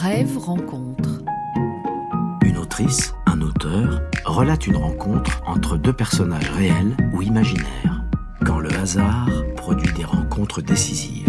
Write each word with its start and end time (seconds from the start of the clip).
Brève 0.00 0.38
rencontre. 0.38 1.24
Une 2.44 2.56
autrice, 2.58 3.12
un 3.26 3.40
auteur, 3.40 4.00
relate 4.24 4.68
une 4.68 4.76
rencontre 4.76 5.42
entre 5.44 5.76
deux 5.76 5.92
personnages 5.92 6.48
réels 6.50 6.96
ou 7.12 7.20
imaginaires, 7.20 8.04
quand 8.46 8.60
le 8.60 8.72
hasard 8.74 9.28
produit 9.56 9.92
des 9.94 10.04
rencontres 10.04 10.62
décisives. 10.62 11.28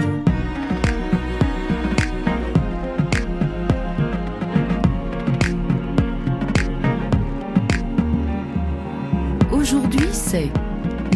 Aujourd'hui, 9.51 10.09
c'est 10.11 10.51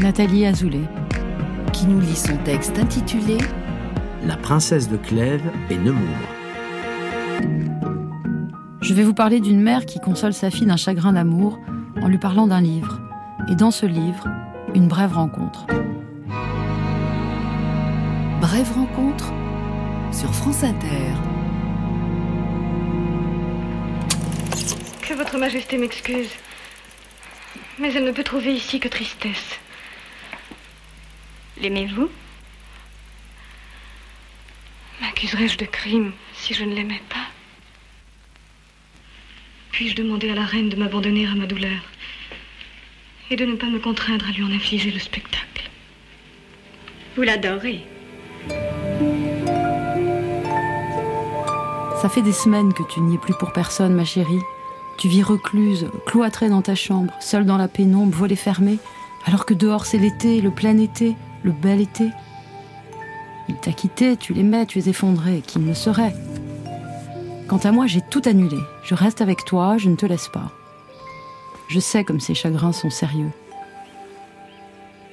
Nathalie 0.01 0.47
Azoulay. 0.47 0.87
qui 1.71 1.85
nous 1.85 1.99
lit 1.99 2.15
son 2.15 2.37
texte 2.37 2.79
intitulé 2.79 3.37
La 4.25 4.37
princesse 4.37 4.89
de 4.89 4.97
Clèves 4.97 5.51
et 5.69 5.77
Nemours. 5.77 6.32
Je 8.93 8.97
vais 8.99 9.05
vous 9.05 9.15
parler 9.15 9.39
d'une 9.39 9.59
mère 9.59 9.87
qui 9.87 9.99
console 9.99 10.33
sa 10.33 10.51
fille 10.51 10.67
d'un 10.67 10.77
chagrin 10.77 11.13
d'amour 11.13 11.59
en 11.99 12.07
lui 12.07 12.19
parlant 12.19 12.45
d'un 12.45 12.61
livre. 12.61 13.01
Et 13.49 13.55
dans 13.55 13.71
ce 13.71 13.87
livre, 13.87 14.27
une 14.75 14.87
brève 14.87 15.13
rencontre. 15.13 15.65
Brève 18.39 18.71
rencontre 18.71 19.33
sur 20.11 20.31
France 20.35 20.63
Inter. 20.63 21.11
Que 25.01 25.15
votre 25.15 25.39
majesté 25.39 25.79
m'excuse. 25.79 26.29
Mais 27.79 27.91
elle 27.95 28.05
ne 28.05 28.11
peut 28.11 28.23
trouver 28.23 28.53
ici 28.53 28.79
que 28.79 28.89
tristesse. 28.89 29.57
L'aimez-vous? 31.59 32.09
M'accuserais-je 35.01 35.57
de 35.57 35.65
crime 35.65 36.11
si 36.35 36.53
je 36.53 36.63
ne 36.63 36.75
l'aimais 36.75 37.01
pas? 37.09 37.22
Puis-je 39.73 39.95
demander 39.95 40.29
à 40.29 40.35
la 40.35 40.45
reine 40.45 40.69
de 40.69 40.75
m'abandonner 40.75 41.25
à 41.25 41.33
ma 41.33 41.47
douleur 41.47 41.81
et 43.31 43.35
de 43.35 43.43
ne 43.43 43.55
pas 43.55 43.65
me 43.65 43.79
contraindre 43.79 44.25
à 44.29 44.31
lui 44.31 44.43
en 44.43 44.51
infliger 44.51 44.91
le 44.91 44.99
spectacle? 44.99 45.67
Vous 47.15 47.23
l'adorez 47.23 47.81
Ça 51.99 52.07
fait 52.07 52.21
des 52.21 52.33
semaines 52.33 52.71
que 52.71 52.83
tu 52.83 53.01
n'y 53.01 53.15
es 53.15 53.17
plus 53.17 53.33
pour 53.33 53.51
personne, 53.51 53.95
ma 53.95 54.05
chérie. 54.05 54.41
Tu 54.99 55.07
vis 55.07 55.23
recluse, 55.23 55.87
cloîtrée 56.05 56.49
dans 56.49 56.61
ta 56.61 56.75
chambre, 56.75 57.11
seule 57.19 57.45
dans 57.45 57.57
la 57.57 57.67
pénombre, 57.67 58.15
volets 58.15 58.35
fermés, 58.35 58.77
alors 59.25 59.47
que 59.47 59.55
dehors 59.55 59.87
c'est 59.87 59.97
l'été, 59.97 60.39
le 60.39 60.51
plein 60.51 60.77
été, 60.77 61.15
le 61.41 61.51
bel 61.51 61.81
été. 61.81 62.09
Il 63.49 63.55
t'a 63.55 63.71
quitté, 63.71 64.17
tu 64.17 64.33
l'aimais, 64.33 64.67
tu 64.67 64.77
es 64.77 64.87
effondré, 64.87 65.41
qui 65.41 65.57
me 65.57 65.73
serait? 65.73 66.13
Quant 67.53 67.69
à 67.69 67.71
moi, 67.71 67.85
j'ai 67.85 68.01
tout 68.01 68.23
annulé. 68.25 68.57
Je 68.81 68.95
reste 68.95 69.21
avec 69.21 69.45
toi, 69.45 69.77
je 69.77 69.87
ne 69.87 69.95
te 69.95 70.07
laisse 70.07 70.27
pas. 70.27 70.49
Je 71.67 71.79
sais 71.79 72.03
comme 72.03 72.19
ces 72.19 72.33
chagrins 72.33 72.71
sont 72.71 72.89
sérieux. 72.89 73.29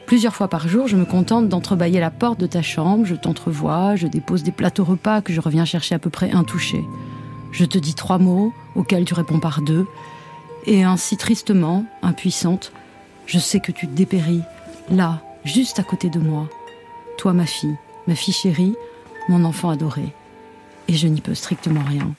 Plusieurs 0.07 0.35
fois 0.35 0.49
par 0.49 0.67
jour, 0.67 0.89
je 0.89 0.97
me 0.97 1.05
contente 1.05 1.51
d'entrebâiller 1.51 2.01
la 2.01 2.11
porte 2.11 2.41
de 2.41 2.47
ta 2.47 2.63
chambre, 2.63 3.05
je 3.05 3.15
t'entrevois, 3.15 3.95
je 3.95 4.07
dépose 4.07 4.43
des 4.43 4.53
plateaux 4.53 4.85
repas 4.85 5.21
que 5.21 5.35
je 5.35 5.41
reviens 5.43 5.67
chercher 5.67 5.95
à 5.95 5.99
peu 5.99 6.09
près 6.09 6.31
intouchés. 6.31 6.83
Je 7.53 7.67
te 7.67 7.77
dis 7.77 7.95
trois 7.95 8.17
mots, 8.17 8.55
auxquels 8.75 9.05
tu 9.05 9.13
réponds 9.13 9.39
par 9.39 9.61
deux, 9.61 9.87
et 10.65 10.83
ainsi 10.83 11.19
tristement, 11.19 11.85
impuissante, 12.01 12.73
je 13.27 13.39
sais 13.39 13.61
que 13.61 13.71
tu 13.71 13.87
dépéris, 13.87 14.41
là, 14.89 15.21
juste 15.45 15.79
à 15.79 15.83
côté 15.83 16.09
de 16.09 16.19
moi. 16.19 16.49
Toi, 17.19 17.35
ma 17.35 17.45
fille, 17.45 17.77
ma 18.07 18.15
fille 18.15 18.33
chérie, 18.33 18.77
mon 19.29 19.45
enfant 19.45 19.69
adoré. 19.69 20.15
Et 20.89 20.95
je 20.95 21.07
n'y 21.07 21.21
peux 21.21 21.35
strictement 21.35 21.85
rien. 21.87 22.15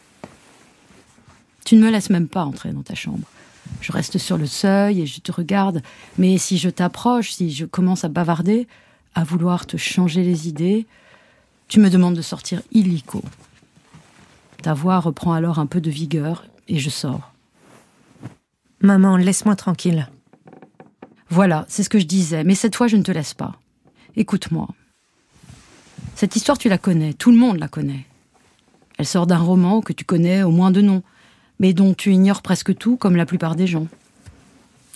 Tu 1.65 1.75
ne 1.75 1.83
me 1.83 1.91
laisses 1.91 2.09
même 2.09 2.27
pas 2.27 2.43
entrer 2.43 2.71
dans 2.71 2.83
ta 2.83 2.95
chambre. 2.95 3.27
Je 3.79 3.91
reste 3.91 4.17
sur 4.17 4.37
le 4.37 4.47
seuil 4.47 5.01
et 5.01 5.05
je 5.05 5.21
te 5.21 5.31
regarde, 5.31 5.81
mais 6.17 6.37
si 6.37 6.57
je 6.57 6.69
t'approche, 6.69 7.31
si 7.31 7.51
je 7.51 7.65
commence 7.65 8.03
à 8.03 8.09
bavarder, 8.09 8.67
à 9.15 9.23
vouloir 9.23 9.65
te 9.65 9.77
changer 9.77 10.23
les 10.23 10.47
idées, 10.47 10.85
tu 11.67 11.79
me 11.79 11.89
demandes 11.89 12.15
de 12.15 12.21
sortir 12.21 12.61
illico. 12.71 13.23
Ta 14.61 14.73
voix 14.73 14.99
reprend 14.99 15.33
alors 15.33 15.59
un 15.59 15.65
peu 15.65 15.81
de 15.81 15.89
vigueur 15.89 16.45
et 16.67 16.79
je 16.79 16.89
sors. 16.89 17.31
Maman, 18.81 19.17
laisse-moi 19.17 19.55
tranquille. 19.55 20.09
Voilà, 21.29 21.65
c'est 21.69 21.83
ce 21.83 21.89
que 21.89 21.99
je 21.99 22.05
disais, 22.05 22.43
mais 22.43 22.55
cette 22.55 22.75
fois 22.75 22.87
je 22.87 22.97
ne 22.97 23.03
te 23.03 23.11
laisse 23.11 23.33
pas. 23.33 23.55
Écoute-moi. 24.15 24.67
Cette 26.15 26.35
histoire, 26.35 26.57
tu 26.57 26.69
la 26.69 26.77
connais, 26.77 27.13
tout 27.13 27.31
le 27.31 27.37
monde 27.37 27.57
la 27.57 27.67
connaît. 27.67 28.05
Elle 28.97 29.07
sort 29.07 29.27
d'un 29.27 29.37
roman 29.37 29.81
que 29.81 29.93
tu 29.93 30.03
connais 30.03 30.43
au 30.43 30.51
moins 30.51 30.71
de 30.71 30.81
nom, 30.81 31.03
mais 31.61 31.73
dont 31.73 31.93
tu 31.93 32.11
ignores 32.11 32.41
presque 32.41 32.75
tout, 32.75 32.97
comme 32.97 33.15
la 33.15 33.27
plupart 33.27 33.55
des 33.55 33.67
gens. 33.67 33.85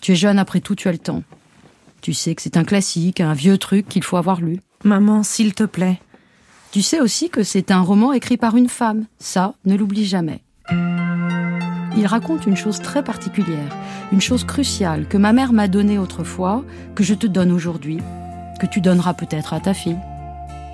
Tu 0.01 0.11
es 0.11 0.15
jeune, 0.15 0.39
après 0.39 0.61
tout, 0.61 0.73
tu 0.73 0.87
as 0.87 0.91
le 0.91 0.97
temps. 0.97 1.21
Tu 2.01 2.13
sais 2.13 2.33
que 2.33 2.41
c'est 2.41 2.57
un 2.57 2.63
classique, 2.63 3.21
un 3.21 3.33
vieux 3.33 3.59
truc 3.59 3.87
qu'il 3.87 4.03
faut 4.03 4.17
avoir 4.17 4.41
lu. 4.41 4.59
Maman, 4.83 5.21
s'il 5.21 5.53
te 5.53 5.63
plaît. 5.63 6.01
Tu 6.71 6.81
sais 6.81 6.99
aussi 6.99 7.29
que 7.29 7.43
c'est 7.43 7.69
un 7.69 7.81
roman 7.81 8.13
écrit 8.13 8.37
par 8.37 8.57
une 8.57 8.67
femme. 8.67 9.05
Ça, 9.19 9.53
ne 9.65 9.75
l'oublie 9.75 10.05
jamais. 10.05 10.41
Il 11.97 12.07
raconte 12.07 12.47
une 12.47 12.57
chose 12.57 12.81
très 12.81 13.03
particulière, 13.03 13.75
une 14.11 14.19
chose 14.19 14.43
cruciale 14.43 15.07
que 15.07 15.17
ma 15.17 15.33
mère 15.33 15.53
m'a 15.53 15.67
donnée 15.67 15.99
autrefois, 15.99 16.65
que 16.95 17.03
je 17.03 17.13
te 17.13 17.27
donne 17.27 17.51
aujourd'hui, 17.51 17.99
que 18.59 18.65
tu 18.65 18.81
donneras 18.81 19.13
peut-être 19.13 19.53
à 19.53 19.59
ta 19.59 19.75
fille. 19.75 19.99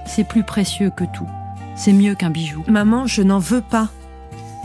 C'est 0.07 0.27
plus 0.27 0.43
précieux 0.43 0.89
que 0.89 1.03
tout. 1.03 1.29
C'est 1.75 1.93
mieux 1.93 2.15
qu'un 2.15 2.29
bijou. 2.29 2.63
Maman, 2.67 3.07
je 3.07 3.21
n'en 3.21 3.39
veux 3.39 3.61
pas. 3.61 3.89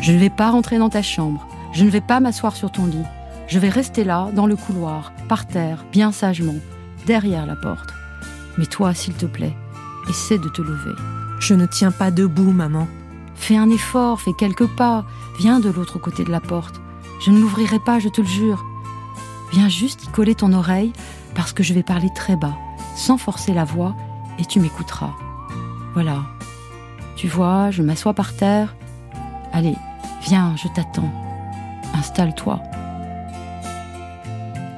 Je 0.01 0.13
ne 0.13 0.19
vais 0.19 0.31
pas 0.31 0.51
rentrer 0.51 0.79
dans 0.79 0.91
ta 0.91 1.03
chambre. 1.03 1.47
Je 1.73 1.85
ne 1.85 1.91
vais 1.91 2.01
pas 2.01 2.21
m'asseoir 2.21 2.57
sur 2.57 2.71
ton 2.71 2.87
lit. 2.87 3.05
Je 3.49 3.59
vais 3.59 3.69
rester 3.69 4.05
là, 4.05 4.29
dans 4.33 4.47
le 4.47 4.57
couloir, 4.57 5.13
par 5.29 5.47
terre, 5.47 5.85
bien 5.93 6.11
sagement, 6.11 6.57
derrière 7.07 7.47
la 7.47 7.57
porte. 7.57 7.91
Mais 8.59 8.67
toi, 8.67 8.95
s'il 8.95 9.15
te 9.15 9.27
plaît, 9.27 9.55
essaie 10.09 10.39
de 10.39 10.49
te 10.49 10.63
lever. 10.63 10.95
Je 11.39 11.55
ne 11.55 11.67
tiens 11.67 11.93
pas 11.93 12.11
debout, 12.11 12.51
maman. 12.51 12.89
Fais 13.35 13.57
un 13.57 13.71
effort, 13.71 14.21
fais 14.21 14.33
quelques 14.33 14.67
pas. 14.67 15.05
Viens 15.39 15.61
de 15.61 15.69
l'autre 15.69 15.99
côté 15.99 16.25
de 16.25 16.31
la 16.31 16.41
porte. 16.41 16.81
Je 17.25 17.31
ne 17.31 17.39
l'ouvrirai 17.39 17.79
pas, 17.79 17.99
je 17.99 18.09
te 18.09 18.21
le 18.21 18.27
jure. 18.27 18.65
Viens 19.53 19.69
juste 19.69 20.05
y 20.05 20.09
coller 20.09 20.35
ton 20.35 20.53
oreille 20.53 20.93
parce 21.35 21.53
que 21.53 21.63
je 21.63 21.75
vais 21.75 21.83
parler 21.83 22.09
très 22.15 22.37
bas, 22.37 22.57
sans 22.97 23.19
forcer 23.19 23.53
la 23.53 23.65
voix, 23.65 23.95
et 24.39 24.45
tu 24.45 24.59
m'écouteras. 24.59 25.15
Voilà. 25.95 26.23
Tu 27.15 27.29
vois, 27.29 27.71
je 27.71 27.83
m'assois 27.83 28.15
par 28.15 28.35
terre. 28.35 28.75
Allez, 29.53 29.77
viens, 30.27 30.57
je 30.57 30.67
t'attends. 30.69 31.13
Installe-toi. 31.95 32.61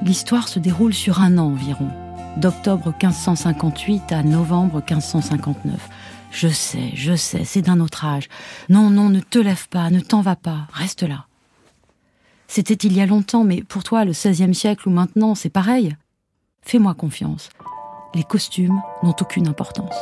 L'histoire 0.03 0.47
se 0.47 0.59
déroule 0.59 0.93
sur 0.93 1.21
un 1.21 1.37
an 1.39 1.47
environ, 1.47 1.89
d'octobre 2.37 2.93
1558 3.01 4.11
à 4.11 4.23
novembre 4.23 4.83
1559. 4.87 5.89
Je 6.31 6.47
sais, 6.47 6.91
je 6.93 7.15
sais, 7.15 7.43
c'est 7.45 7.63
d'un 7.63 7.79
autre 7.79 8.05
âge. 8.05 8.29
Non, 8.69 8.91
non, 8.91 9.09
ne 9.09 9.19
te 9.19 9.39
lève 9.39 9.67
pas, 9.69 9.89
ne 9.89 9.99
t'en 9.99 10.21
va 10.21 10.35
pas, 10.35 10.67
reste 10.71 11.01
là. 11.01 11.25
C'était 12.47 12.75
il 12.75 12.93
y 12.93 13.01
a 13.01 13.07
longtemps, 13.07 13.43
mais 13.43 13.63
pour 13.63 13.83
toi, 13.83 14.05
le 14.05 14.11
XVIe 14.11 14.53
siècle 14.53 14.87
ou 14.87 14.91
maintenant, 14.91 15.33
c'est 15.33 15.49
pareil. 15.49 15.95
Fais-moi 16.61 16.93
confiance. 16.93 17.49
Les 18.13 18.23
costumes 18.23 18.81
n'ont 19.01 19.15
aucune 19.19 19.47
importance. 19.47 19.95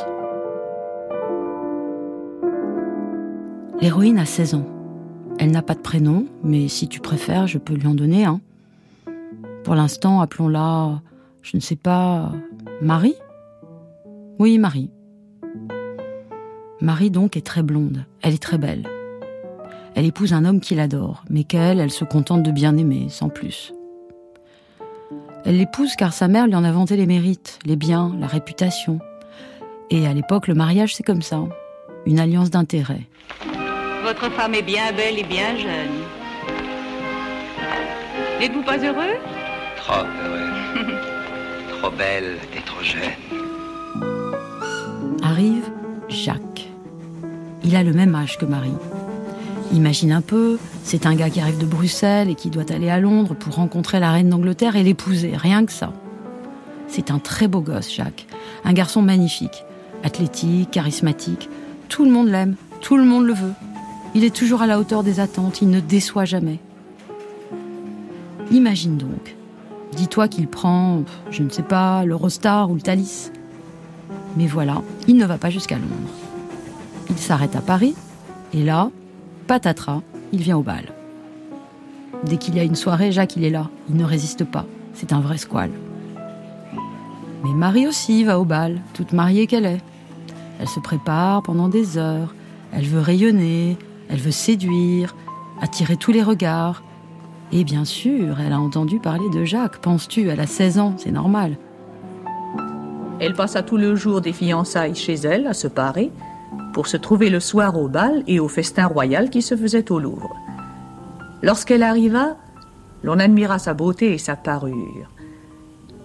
L'héroïne 3.80 4.18
a 4.18 4.26
16 4.26 4.54
ans. 4.54 4.77
Elle 5.38 5.52
n'a 5.52 5.62
pas 5.62 5.74
de 5.74 5.80
prénom, 5.80 6.26
mais 6.42 6.66
si 6.66 6.88
tu 6.88 7.00
préfères, 7.00 7.46
je 7.46 7.58
peux 7.58 7.74
lui 7.74 7.86
en 7.86 7.94
donner 7.94 8.24
un. 8.24 8.40
Pour 9.62 9.76
l'instant, 9.76 10.20
appelons-la, 10.20 11.00
je 11.42 11.56
ne 11.56 11.62
sais 11.62 11.76
pas, 11.76 12.32
Marie? 12.82 13.14
Oui, 14.40 14.58
Marie. 14.58 14.90
Marie 16.80 17.10
donc 17.10 17.36
est 17.36 17.46
très 17.46 17.62
blonde, 17.62 18.04
elle 18.22 18.34
est 18.34 18.42
très 18.42 18.58
belle. 18.58 18.88
Elle 19.94 20.06
épouse 20.06 20.32
un 20.32 20.44
homme 20.44 20.60
qui 20.60 20.74
l'adore, 20.74 21.24
mais 21.30 21.44
qu'elle, 21.44 21.80
elle 21.80 21.90
se 21.90 22.04
contente 22.04 22.42
de 22.42 22.50
bien 22.50 22.76
aimer, 22.76 23.06
sans 23.08 23.28
plus. 23.28 23.72
Elle 25.44 25.56
l'épouse 25.56 25.94
car 25.96 26.12
sa 26.12 26.28
mère 26.28 26.46
lui 26.46 26.54
en 26.54 26.64
a 26.64 26.72
vanté 26.72 26.96
les 26.96 27.06
mérites, 27.06 27.58
les 27.64 27.76
biens, 27.76 28.14
la 28.20 28.26
réputation. 28.26 28.98
Et 29.90 30.06
à 30.06 30.14
l'époque, 30.14 30.46
le 30.46 30.54
mariage, 30.54 30.94
c'est 30.94 31.02
comme 31.02 31.22
ça. 31.22 31.42
Une 32.06 32.18
alliance 32.18 32.50
d'intérêts. 32.50 33.06
Votre 34.08 34.30
femme 34.30 34.54
est 34.54 34.62
bien 34.62 34.90
belle 34.96 35.18
et 35.18 35.22
bien 35.22 35.54
jeune. 35.58 36.00
N'êtes-vous 38.40 38.62
pas 38.62 38.78
heureux? 38.78 39.18
Trop 39.76 40.00
heureux. 40.00 40.86
trop 41.78 41.90
belle 41.90 42.38
et 42.56 42.62
trop 42.62 42.82
jeune. 42.82 43.02
Arrive 45.22 45.64
Jacques. 46.08 46.70
Il 47.62 47.76
a 47.76 47.82
le 47.82 47.92
même 47.92 48.14
âge 48.14 48.38
que 48.38 48.46
Marie. 48.46 48.72
Imagine 49.74 50.12
un 50.12 50.22
peu, 50.22 50.58
c'est 50.84 51.04
un 51.04 51.14
gars 51.14 51.28
qui 51.28 51.42
arrive 51.42 51.58
de 51.58 51.66
Bruxelles 51.66 52.30
et 52.30 52.34
qui 52.34 52.48
doit 52.48 52.72
aller 52.72 52.88
à 52.88 53.00
Londres 53.00 53.34
pour 53.34 53.56
rencontrer 53.56 54.00
la 54.00 54.10
reine 54.10 54.30
d'Angleterre 54.30 54.76
et 54.76 54.84
l'épouser, 54.84 55.36
rien 55.36 55.66
que 55.66 55.72
ça. 55.72 55.92
C'est 56.86 57.10
un 57.10 57.18
très 57.18 57.46
beau 57.46 57.60
gosse, 57.60 57.94
Jacques. 57.94 58.26
Un 58.64 58.72
garçon 58.72 59.02
magnifique, 59.02 59.64
athlétique, 60.02 60.70
charismatique. 60.70 61.50
Tout 61.90 62.06
le 62.06 62.10
monde 62.10 62.28
l'aime, 62.28 62.56
tout 62.80 62.96
le 62.96 63.04
monde 63.04 63.26
le 63.26 63.34
veut. 63.34 63.52
Il 64.14 64.24
est 64.24 64.34
toujours 64.34 64.62
à 64.62 64.66
la 64.66 64.78
hauteur 64.78 65.02
des 65.02 65.20
attentes, 65.20 65.62
il 65.62 65.70
ne 65.70 65.80
déçoit 65.80 66.24
jamais. 66.24 66.58
Imagine 68.50 68.96
donc. 68.96 69.36
Dis-toi 69.96 70.28
qu'il 70.28 70.48
prend, 70.48 71.02
je 71.30 71.42
ne 71.42 71.50
sais 71.50 71.62
pas, 71.62 72.04
l'Eurostar 72.04 72.70
ou 72.70 72.74
le 72.74 72.80
Thalys. 72.80 73.30
Mais 74.36 74.46
voilà, 74.46 74.82
il 75.06 75.16
ne 75.16 75.26
va 75.26 75.38
pas 75.38 75.50
jusqu'à 75.50 75.76
Londres. 75.76 76.12
Il 77.10 77.18
s'arrête 77.18 77.56
à 77.56 77.60
Paris, 77.60 77.94
et 78.52 78.62
là, 78.62 78.90
patatras, 79.46 80.02
il 80.32 80.40
vient 80.40 80.56
au 80.56 80.62
bal. 80.62 80.84
Dès 82.24 82.36
qu'il 82.36 82.56
y 82.56 82.60
a 82.60 82.64
une 82.64 82.74
soirée, 82.74 83.12
Jacques, 83.12 83.36
il 83.36 83.44
est 83.44 83.50
là. 83.50 83.68
Il 83.88 83.96
ne 83.96 84.04
résiste 84.04 84.44
pas. 84.44 84.66
C'est 84.94 85.12
un 85.12 85.20
vrai 85.20 85.38
squal. 85.38 85.70
Mais 87.44 87.52
Marie 87.54 87.86
aussi 87.86 88.24
va 88.24 88.40
au 88.40 88.44
bal, 88.44 88.80
toute 88.94 89.12
mariée 89.12 89.46
qu'elle 89.46 89.66
est. 89.66 89.80
Elle 90.60 90.68
se 90.68 90.80
prépare 90.80 91.42
pendant 91.42 91.68
des 91.68 91.98
heures. 91.98 92.34
Elle 92.72 92.86
veut 92.86 93.00
rayonner, 93.00 93.76
elle 94.08 94.18
veut 94.18 94.30
séduire, 94.30 95.14
attirer 95.60 95.96
tous 95.96 96.12
les 96.12 96.22
regards. 96.22 96.82
Et 97.52 97.64
bien 97.64 97.84
sûr, 97.84 98.40
elle 98.40 98.52
a 98.52 98.60
entendu 98.60 98.98
parler 98.98 99.28
de 99.30 99.44
Jacques. 99.44 99.78
Penses-tu, 99.78 100.28
elle 100.28 100.40
a 100.40 100.46
16 100.46 100.78
ans, 100.78 100.94
c'est 100.96 101.10
normal. 101.10 101.56
Elle 103.20 103.34
passa 103.34 103.62
tout 103.62 103.76
le 103.76 103.96
jour 103.96 104.20
des 104.20 104.32
fiançailles 104.32 104.94
chez 104.94 105.14
elle 105.14 105.46
à 105.46 105.54
se 105.54 105.66
parer 105.66 106.10
pour 106.72 106.86
se 106.86 106.96
trouver 106.96 107.30
le 107.30 107.40
soir 107.40 107.78
au 107.78 107.88
bal 107.88 108.22
et 108.26 108.38
au 108.38 108.48
festin 108.48 108.86
royal 108.86 109.30
qui 109.30 109.42
se 109.42 109.56
faisait 109.56 109.90
au 109.90 109.98
Louvre. 109.98 110.36
Lorsqu'elle 111.42 111.82
arriva, 111.82 112.36
l'on 113.02 113.18
admira 113.18 113.58
sa 113.58 113.74
beauté 113.74 114.12
et 114.12 114.18
sa 114.18 114.36
parure. 114.36 115.10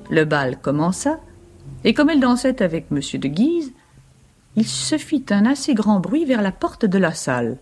Le 0.10 0.26
bal 0.26 0.60
commença, 0.60 1.20
et 1.84 1.94
comme 1.94 2.10
elle 2.10 2.20
dansait 2.20 2.62
avec 2.62 2.88
M. 2.92 3.00
de 3.20 3.28
Guise, 3.28 3.74
il 4.56 4.68
se 4.68 4.98
fit 4.98 5.26
un 5.30 5.46
assez 5.46 5.74
grand 5.74 6.00
bruit 6.00 6.26
vers 6.26 6.42
la 6.42 6.52
porte 6.52 6.86
de 6.86 6.98
la 6.98 7.14
salle, 7.14 7.58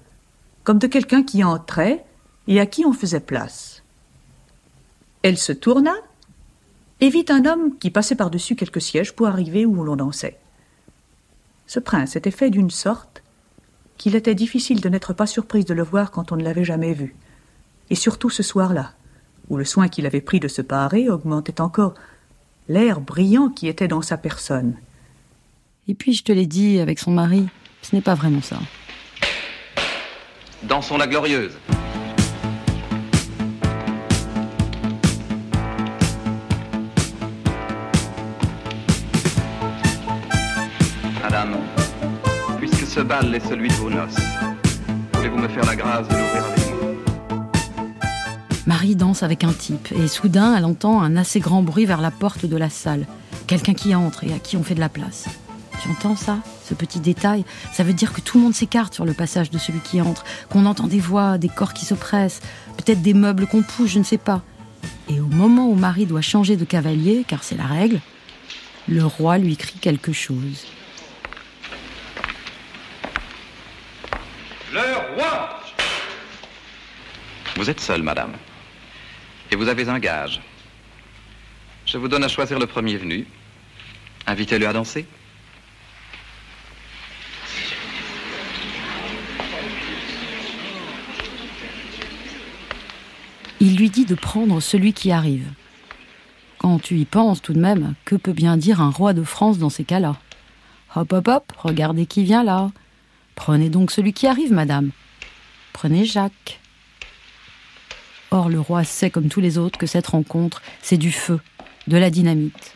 comme 0.63 0.79
de 0.79 0.87
quelqu'un 0.87 1.23
qui 1.23 1.43
entrait 1.43 2.05
et 2.47 2.59
à 2.59 2.65
qui 2.65 2.85
on 2.85 2.93
faisait 2.93 3.19
place. 3.19 3.83
Elle 5.23 5.37
se 5.37 5.51
tourna 5.51 5.93
et 6.99 7.09
vit 7.09 7.25
un 7.29 7.45
homme 7.45 7.77
qui 7.77 7.89
passait 7.89 8.15
par-dessus 8.15 8.55
quelques 8.55 8.81
sièges 8.81 9.13
pour 9.13 9.27
arriver 9.27 9.65
où 9.65 9.83
l'on 9.83 9.95
dansait. 9.95 10.37
Ce 11.67 11.79
prince 11.79 12.15
était 12.15 12.31
fait 12.31 12.49
d'une 12.49 12.69
sorte 12.69 13.23
qu'il 13.97 14.15
était 14.15 14.35
difficile 14.35 14.81
de 14.81 14.89
n'être 14.89 15.13
pas 15.13 15.27
surprise 15.27 15.65
de 15.65 15.73
le 15.73 15.83
voir 15.83 16.11
quand 16.11 16.31
on 16.31 16.35
ne 16.35 16.43
l'avait 16.43 16.63
jamais 16.63 16.93
vu. 16.93 17.15
Et 17.89 17.95
surtout 17.95 18.29
ce 18.29 18.43
soir-là, 18.43 18.93
où 19.49 19.57
le 19.57 19.65
soin 19.65 19.87
qu'il 19.87 20.05
avait 20.05 20.21
pris 20.21 20.39
de 20.39 20.47
se 20.47 20.61
parer 20.61 21.09
augmentait 21.09 21.61
encore 21.61 21.93
l'air 22.67 23.01
brillant 23.01 23.49
qui 23.49 23.67
était 23.67 23.87
dans 23.87 24.01
sa 24.01 24.17
personne. 24.17 24.75
Et 25.87 25.93
puis, 25.93 26.13
je 26.13 26.23
te 26.23 26.31
l'ai 26.31 26.45
dit 26.45 26.79
avec 26.79 26.99
son 26.99 27.11
mari, 27.11 27.47
ce 27.81 27.95
n'est 27.95 28.01
pas 28.01 28.15
vraiment 28.15 28.41
ça. 28.41 28.59
Dansons 30.63 30.97
la 30.97 31.07
glorieuse. 31.07 31.51
Madame, 41.21 41.55
puisque 42.59 42.85
ce 42.85 42.99
bal 43.01 43.33
est 43.33 43.47
celui 43.47 43.69
de 43.69 43.73
vos 43.73 43.89
noces, 43.89 44.15
voulez-vous 45.13 45.37
me 45.37 45.47
faire 45.47 45.65
la 45.65 45.75
grâce 45.75 46.07
de 46.07 46.13
l'ouvrir 46.13 46.43
Marie 48.67 48.95
danse 48.95 49.23
avec 49.23 49.43
un 49.43 49.53
type, 49.53 49.89
et 49.91 50.07
soudain, 50.07 50.55
elle 50.55 50.65
entend 50.65 51.01
un 51.01 51.17
assez 51.17 51.39
grand 51.39 51.63
bruit 51.63 51.85
vers 51.85 52.01
la 52.01 52.11
porte 52.11 52.45
de 52.45 52.57
la 52.57 52.69
salle. 52.69 53.07
Quelqu'un 53.47 53.73
qui 53.73 53.95
entre 53.95 54.23
et 54.23 54.33
à 54.33 54.39
qui 54.39 54.55
on 54.55 54.63
fait 54.63 54.75
de 54.75 54.79
la 54.79 54.89
place. 54.89 55.25
Tu 55.81 55.89
entends 55.89 56.15
ça? 56.15 56.37
Ce 56.71 56.75
petit 56.75 57.01
détail 57.01 57.43
Ça 57.73 57.83
veut 57.83 57.91
dire 57.91 58.13
que 58.13 58.21
tout 58.21 58.37
le 58.37 58.45
monde 58.45 58.53
s'écarte 58.53 58.93
sur 58.93 59.03
le 59.03 59.11
passage 59.11 59.51
de 59.51 59.57
celui 59.57 59.81
qui 59.81 59.99
entre, 59.99 60.23
qu'on 60.47 60.65
entend 60.65 60.87
des 60.87 61.01
voix, 61.01 61.37
des 61.37 61.49
corps 61.49 61.73
qui 61.73 61.83
s'oppressent, 61.83 62.39
peut-être 62.77 63.01
des 63.01 63.13
meubles 63.13 63.45
qu'on 63.45 63.61
pousse, 63.61 63.89
je 63.89 63.99
ne 63.99 64.05
sais 64.05 64.17
pas. 64.17 64.41
Et 65.09 65.19
au 65.19 65.25
moment 65.25 65.67
où 65.67 65.75
Marie 65.75 66.05
doit 66.05 66.21
changer 66.21 66.55
de 66.55 66.63
cavalier, 66.63 67.25
car 67.27 67.43
c'est 67.43 67.57
la 67.57 67.65
règle, 67.65 67.99
le 68.87 69.05
roi 69.05 69.37
lui 69.37 69.57
crie 69.57 69.79
quelque 69.81 70.13
chose. 70.13 70.65
Le 74.71 75.15
roi 75.17 75.59
Vous 77.57 77.69
êtes 77.69 77.81
seule, 77.81 78.01
madame. 78.01 78.31
Et 79.51 79.57
vous 79.57 79.67
avez 79.67 79.89
un 79.89 79.99
gage. 79.99 80.39
Je 81.85 81.97
vous 81.97 82.07
donne 82.07 82.23
à 82.23 82.29
choisir 82.29 82.59
le 82.59 82.65
premier 82.65 82.95
venu. 82.95 83.27
Invitez-le 84.25 84.69
à 84.69 84.71
danser. 84.71 85.05
Lui 93.81 93.89
dit 93.89 94.05
de 94.05 94.13
prendre 94.13 94.59
celui 94.59 94.93
qui 94.93 95.11
arrive. 95.11 95.47
Quand 96.59 96.77
tu 96.77 96.99
y 96.99 97.05
penses 97.05 97.41
tout 97.41 97.53
de 97.53 97.59
même, 97.59 97.95
que 98.05 98.15
peut 98.15 98.31
bien 98.31 98.55
dire 98.55 98.79
un 98.79 98.91
roi 98.91 99.13
de 99.13 99.23
France 99.23 99.57
dans 99.57 99.71
ces 99.71 99.83
cas-là? 99.83 100.17
Hop, 100.95 101.11
hop, 101.11 101.27
hop, 101.27 101.51
regardez 101.57 102.05
qui 102.05 102.23
vient 102.23 102.43
là. 102.43 102.69
Prenez 103.33 103.71
donc 103.71 103.89
celui 103.89 104.13
qui 104.13 104.27
arrive, 104.27 104.53
madame. 104.53 104.91
Prenez 105.73 106.05
Jacques. 106.05 106.59
Or, 108.29 108.49
le 108.49 108.59
roi 108.59 108.83
sait, 108.83 109.09
comme 109.09 109.29
tous 109.29 109.41
les 109.41 109.57
autres, 109.57 109.79
que 109.79 109.87
cette 109.87 110.05
rencontre, 110.05 110.61
c'est 110.83 110.97
du 110.97 111.11
feu, 111.11 111.39
de 111.87 111.97
la 111.97 112.11
dynamite. 112.11 112.75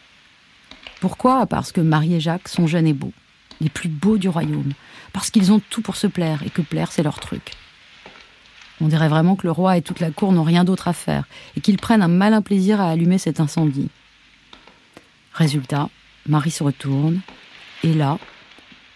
Pourquoi? 1.02 1.46
Parce 1.46 1.72
que 1.72 1.82
Marie 1.82 2.16
et 2.16 2.20
Jacques 2.20 2.48
sont 2.48 2.66
jeunes 2.66 2.88
et 2.88 2.94
beaux, 2.94 3.14
les 3.62 3.70
plus 3.70 3.90
beaux 3.90 4.18
du 4.18 4.28
royaume, 4.28 4.74
parce 5.14 5.30
qu'ils 5.30 5.52
ont 5.52 5.62
tout 5.70 5.84
pour 5.84 5.98
se 5.98 6.08
plaire, 6.08 6.42
et 6.44 6.50
que 6.50 6.64
plaire, 6.64 6.92
c'est 6.92 7.04
leur 7.04 7.20
truc. 7.20 7.52
On 8.82 8.88
dirait 8.88 9.10
vraiment 9.10 9.36
que 9.36 9.48
le 9.48 9.52
roi 9.52 9.78
et 9.78 9.82
toute 9.82 10.00
la 10.00 10.12
cour 10.12 10.32
n'ont 10.32 10.44
rien 10.44 10.64
d'autre 10.64 10.88
à 10.88 10.94
faire, 10.94 11.26
et 11.56 11.62
qu'ils 11.62 11.78
prennent 11.78 12.02
un 12.02 12.08
malin 12.08 12.42
plaisir 12.42 12.82
à 12.82 12.90
allumer 12.90 13.18
cet 13.18 13.40
incendie. 13.40 13.90
Résultat, 15.34 15.90
Marie 16.28 16.52
se 16.52 16.64
retourne, 16.64 17.22
et 17.84 17.94
là, 17.94 18.18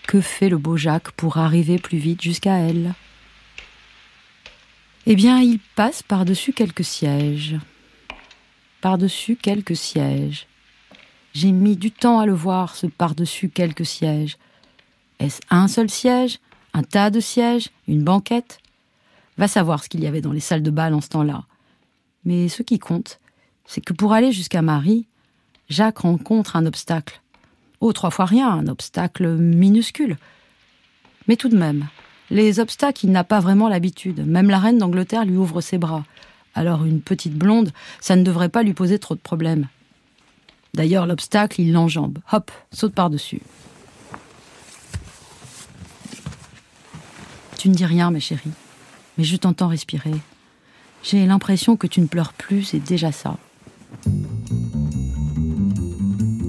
que 0.08 0.22
fait 0.22 0.50
le 0.50 0.58
beau 0.58 0.76
Jacques 0.76 1.12
pour 1.12 1.38
arriver 1.38 1.78
plus 1.78 1.98
vite 1.98 2.22
jusqu'à 2.22 2.58
elle? 2.58 2.94
Eh 5.06 5.16
bien, 5.16 5.40
il 5.40 5.60
passe 5.76 6.04
par-dessus 6.04 6.54
quelques 6.54 6.84
sièges. 6.84 7.56
Par-dessus 8.82 9.36
quelques 9.36 9.76
sièges. 9.76 10.48
J'ai 11.34 11.52
mis 11.52 11.78
du 11.78 11.92
temps 11.92 12.20
à 12.20 12.26
le 12.26 12.34
voir, 12.34 12.76
ce 12.76 12.88
par-dessus 12.88 13.50
quelques 13.50 13.86
sièges. 13.86 14.38
Est-ce 15.20 15.42
un 15.50 15.68
seul 15.68 15.90
siège? 15.90 16.40
Un 16.74 16.84
tas 16.84 17.10
de 17.10 17.20
sièges? 17.20 17.70
Une 17.88 18.04
banquette? 18.04 18.60
Va 19.40 19.48
savoir 19.48 19.82
ce 19.82 19.88
qu'il 19.88 20.04
y 20.04 20.08
avait 20.08 20.20
dans 20.20 20.34
les 20.34 20.42
salles 20.42 20.62
de 20.62 20.70
bal 20.70 20.94
en 20.94 21.00
ce 21.00 21.08
temps-là. 21.08 21.46
Mais 22.26 22.50
ce 22.50 22.62
qui 22.62 22.78
compte, 22.78 23.22
c'est 23.66 23.80
que 23.80 23.94
pour 23.94 24.12
aller 24.12 24.34
jusqu'à 24.34 24.62
Marie, 24.62 25.08
Jacques 25.70 26.00
rencontre 26.00 26.58
un 26.58 26.66
obstacle. 26.66 27.22
Oh, 27.80 27.94
trois 27.94 28.10
fois 28.10 28.26
rien, 28.26 28.50
un 28.50 28.68
obstacle 28.68 29.38
minuscule. 29.38 30.18
Mais 31.30 31.38
tout 31.38 31.48
de 31.48 31.58
même, 31.58 31.88
les 32.30 32.60
obstacles, 32.60 33.06
il 33.06 33.12
n'a 33.14 33.24
pas 33.24 33.40
vraiment 33.40 33.70
l'habitude. 33.70 34.28
Même 34.28 34.50
la 34.50 34.60
reine 34.60 34.78
d'Angleterre 34.78 35.24
lui 35.24 35.38
ouvre 35.38 35.62
ses 35.62 35.78
bras. 35.78 36.04
Alors 36.54 36.84
une 36.84 37.00
petite 37.00 37.36
blonde, 37.36 37.72
ça 38.02 38.18
ne 38.18 38.24
devrait 38.24 38.50
pas 38.50 38.64
lui 38.64 38.74
poser 38.74 39.00
trop 39.00 39.16
de 39.16 39.22
problèmes. 39.22 39.70
D'ailleurs, 40.74 41.06
l'obstacle, 41.06 41.62
il 41.62 41.72
l'enjambe. 41.72 42.20
Hop, 42.34 42.52
saute 42.74 42.94
par-dessus. 42.94 43.42
Tu 47.58 47.70
ne 47.70 47.74
dis 47.74 47.86
rien, 47.86 48.12
ma 48.12 48.20
chérie, 48.20 48.52
mais 49.20 49.26
je 49.26 49.36
t'entends 49.36 49.68
respirer. 49.68 50.14
J'ai 51.04 51.26
l'impression 51.26 51.76
que 51.76 51.88
tu 51.88 52.00
ne 52.00 52.06
pleures 52.06 52.32
plus, 52.32 52.64
c'est 52.64 52.80
déjà 52.80 53.12
ça. 53.12 53.36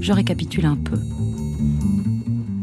Je 0.01 0.13
récapitule 0.13 0.67
un 0.67 0.77
peu. 0.77 0.97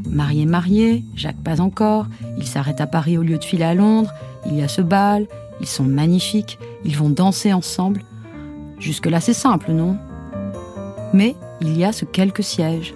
Marie 0.09 0.43
est 0.43 0.45
marié, 0.45 1.03
Jacques 1.13 1.43
pas 1.43 1.59
encore, 1.59 2.07
il 2.37 2.47
s'arrête 2.47 2.79
à 2.79 2.87
Paris 2.87 3.17
au 3.17 3.21
lieu 3.21 3.37
de 3.37 3.43
filer 3.43 3.65
à 3.65 3.73
Londres, 3.73 4.13
il 4.45 4.55
y 4.55 4.61
a 4.61 4.69
ce 4.69 4.81
bal, 4.81 5.27
ils 5.59 5.67
sont 5.67 5.83
magnifiques, 5.83 6.57
ils 6.85 6.95
vont 6.95 7.09
danser 7.09 7.51
ensemble. 7.51 8.01
Jusque-là 8.79 9.19
c'est 9.19 9.33
simple, 9.33 9.73
non? 9.73 9.97
Mais 11.11 11.35
il 11.59 11.77
y 11.77 11.83
a 11.83 11.91
ce 11.91 12.05
quelques 12.05 12.43
sièges. 12.43 12.93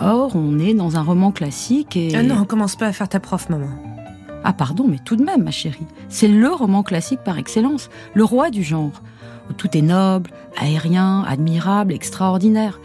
Or, 0.00 0.36
on 0.36 0.60
est 0.60 0.74
dans 0.74 0.96
un 0.96 1.02
roman 1.02 1.32
classique 1.32 1.96
et... 1.96 2.14
Ah 2.14 2.22
non, 2.22 2.44
commence 2.44 2.76
pas 2.76 2.86
à 2.86 2.92
faire 2.92 3.08
ta 3.08 3.18
prof, 3.18 3.48
maman. 3.48 3.91
Ah 4.44 4.52
pardon, 4.52 4.86
mais 4.88 4.98
tout 5.04 5.16
de 5.16 5.24
même, 5.24 5.44
ma 5.44 5.50
chérie. 5.50 5.86
C'est 6.08 6.28
le 6.28 6.48
roman 6.48 6.82
classique 6.82 7.20
par 7.24 7.38
excellence, 7.38 7.90
le 8.14 8.24
roi 8.24 8.50
du 8.50 8.62
genre, 8.62 9.02
où 9.48 9.52
tout 9.52 9.76
est 9.76 9.82
noble, 9.82 10.30
aérien, 10.56 11.24
admirable, 11.26 11.92
extraordinaire. 11.92 12.80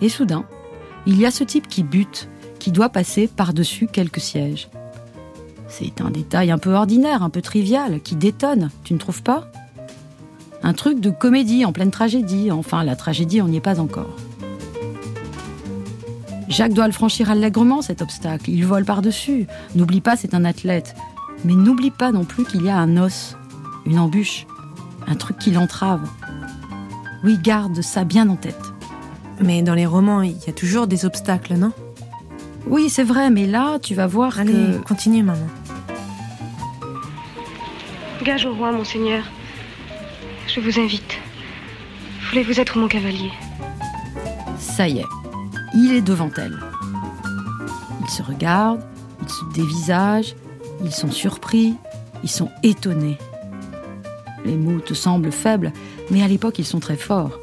Et 0.00 0.08
soudain, 0.08 0.44
il 1.06 1.20
y 1.20 1.26
a 1.26 1.30
ce 1.30 1.44
type 1.44 1.68
qui 1.68 1.82
bute, 1.82 2.28
qui 2.58 2.72
doit 2.72 2.88
passer 2.88 3.28
par-dessus 3.28 3.86
quelques 3.86 4.20
sièges. 4.20 4.68
C'est 5.68 6.00
un 6.00 6.10
détail 6.10 6.50
un 6.50 6.58
peu 6.58 6.74
ordinaire, 6.74 7.22
un 7.22 7.30
peu 7.30 7.42
trivial, 7.42 8.00
qui 8.00 8.16
détonne, 8.16 8.70
tu 8.84 8.94
ne 8.94 8.98
trouves 8.98 9.22
pas? 9.22 9.50
Un 10.62 10.72
truc 10.72 11.00
de 11.00 11.10
comédie 11.10 11.64
en 11.64 11.72
pleine 11.72 11.90
tragédie, 11.90 12.50
enfin 12.50 12.82
la 12.82 12.96
tragédie 12.96 13.42
on 13.42 13.48
n'y 13.48 13.58
est 13.58 13.60
pas 13.60 13.78
encore. 13.78 14.16
Jacques 16.48 16.72
doit 16.74 16.86
le 16.86 16.92
franchir 16.92 17.30
allègrement, 17.30 17.82
cet 17.82 18.02
obstacle. 18.02 18.50
Il 18.50 18.64
vole 18.64 18.84
par-dessus. 18.84 19.46
N'oublie 19.74 20.00
pas, 20.00 20.16
c'est 20.16 20.34
un 20.34 20.44
athlète. 20.44 20.94
Mais 21.44 21.54
n'oublie 21.54 21.90
pas 21.90 22.12
non 22.12 22.24
plus 22.24 22.44
qu'il 22.44 22.62
y 22.62 22.70
a 22.70 22.76
un 22.76 22.96
os, 22.96 23.36
une 23.84 23.98
embûche, 23.98 24.46
un 25.06 25.16
truc 25.16 25.38
qui 25.38 25.50
l'entrave. 25.50 26.08
Oui, 27.24 27.38
garde 27.42 27.80
ça 27.82 28.04
bien 28.04 28.28
en 28.28 28.36
tête. 28.36 28.60
Mais 29.40 29.62
dans 29.62 29.74
les 29.74 29.86
romans, 29.86 30.22
il 30.22 30.36
y 30.46 30.50
a 30.50 30.52
toujours 30.52 30.86
des 30.86 31.04
obstacles, 31.04 31.54
non? 31.54 31.72
Oui, 32.66 32.88
c'est 32.88 33.04
vrai, 33.04 33.30
mais 33.30 33.46
là, 33.46 33.78
tu 33.78 33.94
vas 33.94 34.06
voir 34.06 34.38
Allez, 34.38 34.52
que... 34.52 34.78
continue, 34.78 35.22
maman. 35.22 35.46
Gage 38.24 38.46
au 38.46 38.54
roi, 38.54 38.72
monseigneur. 38.72 39.24
Je 40.48 40.60
vous 40.60 40.80
invite. 40.80 41.18
Voulez-vous 42.30 42.58
être 42.58 42.78
mon 42.78 42.88
cavalier? 42.88 43.30
Ça 44.58 44.88
y 44.88 44.98
est, 44.98 45.04
il 45.76 45.92
est 45.92 46.02
devant 46.02 46.30
elle. 46.38 46.58
Ils 48.02 48.10
se 48.10 48.22
regardent, 48.22 48.82
ils 49.22 49.28
se 49.28 49.44
dévisagent, 49.54 50.34
ils 50.82 50.92
sont 50.92 51.10
surpris, 51.10 51.74
ils 52.22 52.30
sont 52.30 52.50
étonnés. 52.62 53.18
Les 54.44 54.56
mots 54.56 54.80
te 54.80 54.94
semblent 54.94 55.32
faibles, 55.32 55.72
mais 56.10 56.22
à 56.22 56.28
l'époque 56.28 56.58
ils 56.58 56.64
sont 56.64 56.80
très 56.80 56.96
forts. 56.96 57.38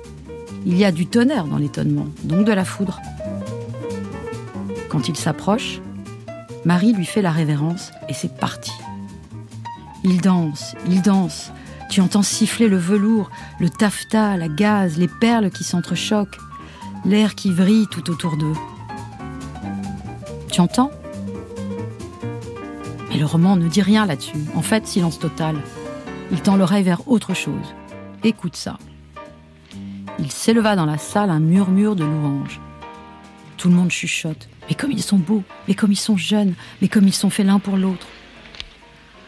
Il 0.66 0.76
y 0.78 0.84
a 0.84 0.92
du 0.92 1.06
tonnerre 1.06 1.46
dans 1.46 1.58
l'étonnement, 1.58 2.08
donc 2.24 2.46
de 2.46 2.52
la 2.54 2.66
foudre. 2.66 3.00
Quand 4.90 5.08
il 5.08 5.16
s'approche, 5.16 5.80
Marie 6.66 6.94
lui 6.94 7.06
fait 7.06 7.22
la 7.22 7.32
révérence 7.32 7.92
et 8.10 8.14
c'est 8.14 8.36
parti. 8.36 8.72
Il 10.04 10.22
danse, 10.22 10.76
il 10.88 11.02
danse. 11.02 11.52
Tu 11.90 12.02
entends 12.02 12.24
siffler 12.24 12.68
le 12.68 12.78
velours, 12.78 13.30
le 13.60 13.70
taffetas, 13.70 14.38
la 14.38 14.48
gaze, 14.48 14.98
les 14.98 15.08
perles 15.08 15.52
qui 15.52 15.64
s'entrechoquent, 15.64 16.38
l'air 17.06 17.36
qui 17.36 17.52
vrille 17.52 17.88
tout 17.88 18.10
autour 18.10 18.38
d'eux. 18.38 18.56
Tu 20.52 20.62
entends? 20.62 20.92
Mais 23.10 23.18
le 23.18 23.26
roman 23.26 23.56
ne 23.56 23.68
dit 23.68 23.82
rien 23.82 24.06
là-dessus. 24.06 24.38
En 24.56 24.62
fait, 24.62 24.88
silence 24.88 25.20
total. 25.20 25.56
Il 26.32 26.42
tend 26.42 26.56
l'oreille 26.56 26.84
vers 26.84 27.08
autre 27.08 27.34
chose. 27.34 27.76
Écoute 28.24 28.56
ça. 28.56 28.78
Il 30.20 30.32
s'éleva 30.32 30.76
dans 30.76 30.86
la 30.86 30.98
salle 30.98 31.30
un 31.30 31.40
murmure 31.40 31.96
de 31.96 32.04
louanges. 32.04 32.62
Tout 33.58 33.70
le 33.70 33.76
monde 33.76 33.92
chuchote. 33.92 34.48
Mais 34.70 34.76
comme 34.76 34.92
ils 34.92 35.04
sont 35.04 35.18
beaux, 35.18 35.44
mais 35.68 35.74
comme 35.74 35.92
ils 35.92 35.98
sont 35.98 36.18
jeunes, 36.18 36.54
mais 36.82 36.88
comme 36.88 37.08
ils 37.08 37.14
sont 37.14 37.30
faits 37.30 37.46
l'un 37.46 37.60
pour 37.60 37.78
l'autre. 37.78 38.08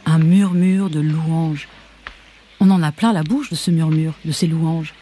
Un 0.05 0.19
murmure 0.19 0.89
de 0.89 1.01
louanges. 1.01 1.67
On 2.61 2.69
en 2.69 2.81
a 2.81 2.91
plein 2.91 3.11
la 3.11 3.23
bouche 3.23 3.49
de 3.49 3.55
ce 3.55 3.69
murmure, 3.71 4.13
de 4.23 4.31
ces 4.31 4.47
louanges. 4.47 4.93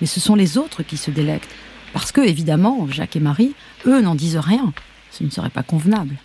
Mais 0.00 0.06
ce 0.06 0.18
sont 0.18 0.34
les 0.34 0.56
autres 0.56 0.82
qui 0.82 0.96
se 0.96 1.10
délectent. 1.10 1.50
Parce 1.92 2.12
que, 2.12 2.20
évidemment, 2.20 2.86
Jacques 2.90 3.16
et 3.16 3.20
Marie, 3.20 3.54
eux, 3.86 4.00
n'en 4.00 4.14
disent 4.14 4.36
rien. 4.36 4.72
Ce 5.10 5.24
ne 5.24 5.30
serait 5.30 5.50
pas 5.50 5.62
convenable. 5.62 6.16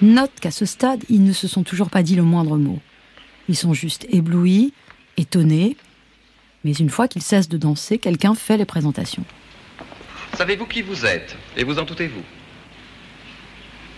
Note 0.00 0.32
qu'à 0.40 0.50
ce 0.50 0.64
stade, 0.64 1.04
ils 1.08 1.24
ne 1.24 1.32
se 1.32 1.48
sont 1.48 1.64
toujours 1.64 1.90
pas 1.90 2.02
dit 2.02 2.14
le 2.14 2.22
moindre 2.22 2.56
mot. 2.56 2.78
Ils 3.48 3.56
sont 3.56 3.74
juste 3.74 4.06
éblouis, 4.10 4.72
étonnés. 5.16 5.76
Mais 6.64 6.72
une 6.72 6.90
fois 6.90 7.08
qu'ils 7.08 7.22
cessent 7.22 7.48
de 7.48 7.58
danser, 7.58 7.98
quelqu'un 7.98 8.34
fait 8.34 8.56
les 8.56 8.64
présentations. 8.64 9.24
Savez-vous 10.34 10.66
qui 10.66 10.82
vous 10.82 11.04
êtes 11.04 11.36
Et 11.56 11.64
vous 11.64 11.78
en 11.78 11.84
doutez-vous? 11.84 12.22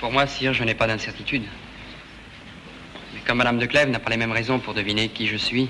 Pour 0.00 0.10
moi, 0.10 0.26
sire, 0.26 0.54
je 0.54 0.64
n'ai 0.64 0.74
pas 0.74 0.86
d'incertitude. 0.86 1.42
Mais 3.12 3.20
comme 3.26 3.38
Madame 3.38 3.58
de 3.58 3.66
Clèves 3.66 3.90
n'a 3.90 3.98
pas 3.98 4.10
les 4.10 4.16
mêmes 4.16 4.32
raisons 4.32 4.58
pour 4.58 4.72
deviner 4.72 5.10
qui 5.10 5.26
je 5.26 5.36
suis 5.36 5.68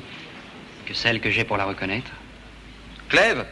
que 0.90 0.97
celles 0.97 1.20
que 1.20 1.30
j'ai 1.30 1.44
pour 1.44 1.56
la 1.56 1.66
reconnaître. 1.66 2.11
Clèves 3.09 3.47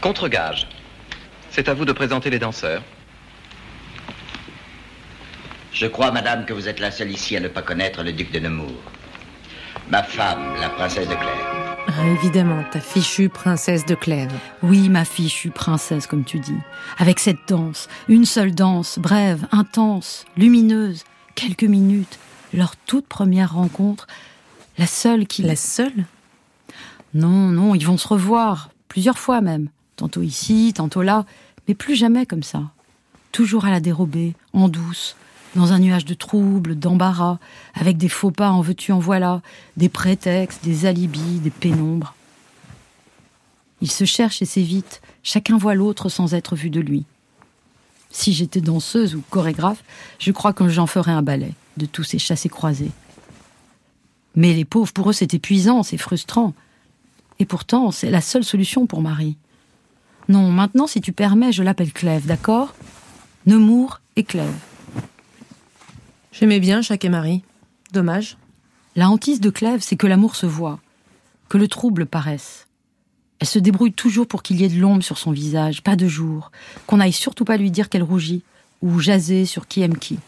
Contre-gage. 0.00 0.66
C'est 1.50 1.68
à 1.68 1.74
vous 1.74 1.84
de 1.84 1.92
présenter 1.92 2.30
les 2.30 2.40
danseurs. 2.40 2.82
Je 5.72 5.86
crois, 5.86 6.10
madame, 6.10 6.44
que 6.44 6.52
vous 6.52 6.68
êtes 6.68 6.80
la 6.80 6.90
seule 6.90 7.12
ici 7.12 7.36
à 7.36 7.40
ne 7.40 7.46
pas 7.46 7.62
connaître 7.62 8.02
le 8.02 8.12
duc 8.12 8.32
de 8.32 8.40
Nemours. 8.40 8.82
Ma 9.88 10.02
femme, 10.02 10.56
la 10.60 10.70
princesse 10.70 11.06
de 11.06 11.14
Clèves. 11.14 11.55
Évidemment, 12.04 12.62
ta 12.70 12.80
fichue 12.80 13.28
princesse 13.28 13.86
de 13.86 13.94
Clèves. 13.94 14.32
Oui, 14.62 14.88
ma 14.88 15.04
suis 15.04 15.50
princesse, 15.50 16.06
comme 16.06 16.24
tu 16.24 16.38
dis. 16.38 16.58
Avec 16.98 17.18
cette 17.18 17.48
danse, 17.48 17.88
une 18.08 18.24
seule 18.24 18.54
danse, 18.54 18.98
brève, 18.98 19.46
intense, 19.50 20.24
lumineuse, 20.36 21.04
quelques 21.34 21.64
minutes, 21.64 22.18
leur 22.52 22.76
toute 22.76 23.06
première 23.06 23.54
rencontre, 23.54 24.06
la 24.78 24.86
seule 24.86 25.26
qui... 25.26 25.42
La 25.42 25.56
seule? 25.56 26.04
Non, 27.14 27.48
non, 27.48 27.74
ils 27.74 27.86
vont 27.86 27.98
se 27.98 28.08
revoir, 28.08 28.70
plusieurs 28.88 29.18
fois 29.18 29.40
même. 29.40 29.68
Tantôt 29.96 30.22
ici, 30.22 30.72
tantôt 30.74 31.02
là, 31.02 31.24
mais 31.66 31.74
plus 31.74 31.96
jamais 31.96 32.26
comme 32.26 32.42
ça. 32.42 32.62
Toujours 33.32 33.64
à 33.64 33.70
la 33.70 33.80
dérobée, 33.80 34.34
en 34.52 34.68
douce, 34.68 35.16
dans 35.56 35.72
un 35.72 35.78
nuage 35.78 36.04
de 36.04 36.14
trouble, 36.14 36.78
d'embarras, 36.78 37.38
avec 37.74 37.96
des 37.96 38.08
faux 38.08 38.30
pas 38.30 38.50
en 38.50 38.60
veux-tu 38.60 38.92
en 38.92 38.98
voilà, 38.98 39.42
des 39.76 39.88
prétextes, 39.88 40.62
des 40.62 40.86
alibis, 40.86 41.40
des 41.40 41.50
pénombres. 41.50 42.14
Ils 43.80 43.90
se 43.90 44.04
cherchent 44.04 44.42
et 44.42 44.46
s'évitent, 44.46 45.02
chacun 45.22 45.56
voit 45.56 45.74
l'autre 45.74 46.08
sans 46.08 46.34
être 46.34 46.56
vu 46.56 46.70
de 46.70 46.80
lui. 46.80 47.04
Si 48.10 48.32
j'étais 48.32 48.60
danseuse 48.60 49.14
ou 49.14 49.22
chorégraphe, 49.28 49.82
je 50.18 50.30
crois 50.30 50.52
que 50.52 50.68
j'en 50.68 50.86
ferais 50.86 51.12
un 51.12 51.22
ballet 51.22 51.52
de 51.76 51.86
tous 51.86 52.04
ces 52.04 52.18
chassés 52.18 52.48
croisés. 52.48 52.92
Mais 54.34 54.52
les 54.52 54.64
pauvres, 54.64 54.92
pour 54.92 55.10
eux, 55.10 55.14
c'est 55.14 55.34
épuisant, 55.34 55.82
c'est 55.82 55.98
frustrant. 55.98 56.54
Et 57.38 57.46
pourtant, 57.46 57.90
c'est 57.90 58.10
la 58.10 58.20
seule 58.20 58.44
solution 58.44 58.86
pour 58.86 59.02
Marie. 59.02 59.36
Non, 60.28 60.50
maintenant, 60.50 60.86
si 60.86 61.00
tu 61.00 61.12
permets, 61.12 61.52
je 61.52 61.62
l'appelle 61.62 61.92
Clèves, 61.92 62.26
d'accord? 62.26 62.74
Nemours 63.46 64.00
et 64.16 64.24
Clèves. 64.24 64.75
J'aimais 66.38 66.60
bien 66.60 66.82
Jacques 66.82 67.06
et 67.06 67.08
Marie. 67.08 67.42
Dommage. 67.94 68.36
La 68.94 69.08
hantise 69.08 69.40
de 69.40 69.48
Clèves, 69.48 69.80
c'est 69.80 69.96
que 69.96 70.06
l'amour 70.06 70.36
se 70.36 70.44
voit, 70.44 70.80
que 71.48 71.56
le 71.56 71.66
trouble 71.66 72.04
paraisse. 72.04 72.66
Elle 73.38 73.46
se 73.46 73.58
débrouille 73.58 73.94
toujours 73.94 74.26
pour 74.26 74.42
qu'il 74.42 74.60
y 74.60 74.64
ait 74.64 74.68
de 74.68 74.78
l'ombre 74.78 75.02
sur 75.02 75.16
son 75.16 75.30
visage, 75.30 75.82
pas 75.82 75.96
de 75.96 76.06
jour, 76.06 76.52
qu'on 76.86 76.98
n'aille 76.98 77.14
surtout 77.14 77.46
pas 77.46 77.56
lui 77.56 77.70
dire 77.70 77.88
qu'elle 77.88 78.02
rougit, 78.02 78.42
ou 78.82 78.98
jaser 78.98 79.46
sur 79.46 79.66
qui 79.66 79.80
aime 79.80 79.96
qui. 79.96 80.18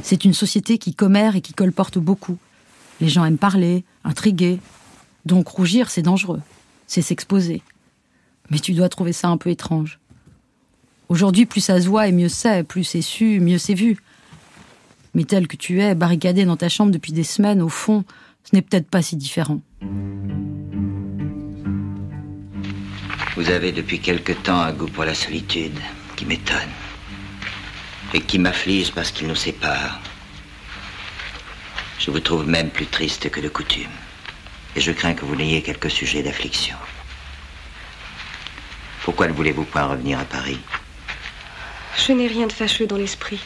C'est 0.00 0.24
une 0.24 0.32
société 0.32 0.78
qui 0.78 0.94
commère 0.94 1.34
et 1.34 1.40
qui 1.40 1.54
colporte 1.54 1.98
beaucoup. 1.98 2.38
Les 3.00 3.08
gens 3.08 3.24
aiment 3.24 3.36
parler, 3.36 3.84
intriguer. 4.04 4.60
Donc 5.26 5.48
rougir, 5.48 5.90
c'est 5.90 6.02
dangereux. 6.02 6.40
C'est 6.86 7.02
s'exposer. 7.02 7.62
Mais 8.50 8.60
tu 8.60 8.74
dois 8.74 8.88
trouver 8.88 9.12
ça 9.12 9.26
un 9.26 9.38
peu 9.38 9.50
étrange. 9.50 9.98
Aujourd'hui, 11.08 11.46
plus 11.46 11.62
ça 11.62 11.80
se 11.80 11.88
voit 11.88 12.06
et 12.06 12.12
mieux 12.12 12.28
c'est, 12.28 12.62
plus 12.62 12.84
c'est 12.84 13.02
su, 13.02 13.40
mieux 13.40 13.58
c'est 13.58 13.74
vu. 13.74 13.98
Mais 15.18 15.24
tel 15.24 15.48
que 15.48 15.56
tu 15.56 15.82
es, 15.82 15.96
barricadé 15.96 16.44
dans 16.44 16.56
ta 16.56 16.68
chambre 16.68 16.92
depuis 16.92 17.10
des 17.10 17.24
semaines, 17.24 17.60
au 17.60 17.68
fond, 17.68 18.04
ce 18.44 18.54
n'est 18.54 18.62
peut-être 18.62 18.88
pas 18.88 19.02
si 19.02 19.16
différent. 19.16 19.60
Vous 23.34 23.50
avez 23.50 23.72
depuis 23.72 23.98
quelque 23.98 24.30
temps 24.30 24.60
un 24.60 24.72
goût 24.72 24.86
pour 24.86 25.04
la 25.04 25.14
solitude 25.14 25.76
qui 26.14 26.24
m'étonne 26.24 26.70
et 28.14 28.20
qui 28.20 28.38
m'afflige 28.38 28.92
parce 28.92 29.10
qu'il 29.10 29.26
nous 29.26 29.34
sépare. 29.34 30.00
Je 31.98 32.12
vous 32.12 32.20
trouve 32.20 32.46
même 32.46 32.70
plus 32.70 32.86
triste 32.86 33.28
que 33.28 33.40
de 33.40 33.48
coutume 33.48 33.90
et 34.76 34.80
je 34.80 34.92
crains 34.92 35.14
que 35.14 35.24
vous 35.24 35.34
n'ayez 35.34 35.62
quelques 35.62 35.90
sujets 35.90 36.22
d'affliction. 36.22 36.76
Pourquoi 39.02 39.26
ne 39.26 39.32
voulez-vous 39.32 39.64
pas 39.64 39.86
revenir 39.86 40.20
à 40.20 40.24
Paris? 40.24 40.60
Je 41.96 42.12
n'ai 42.12 42.28
rien 42.28 42.46
de 42.46 42.52
fâcheux 42.52 42.86
dans 42.86 42.96
l'esprit. 42.96 43.40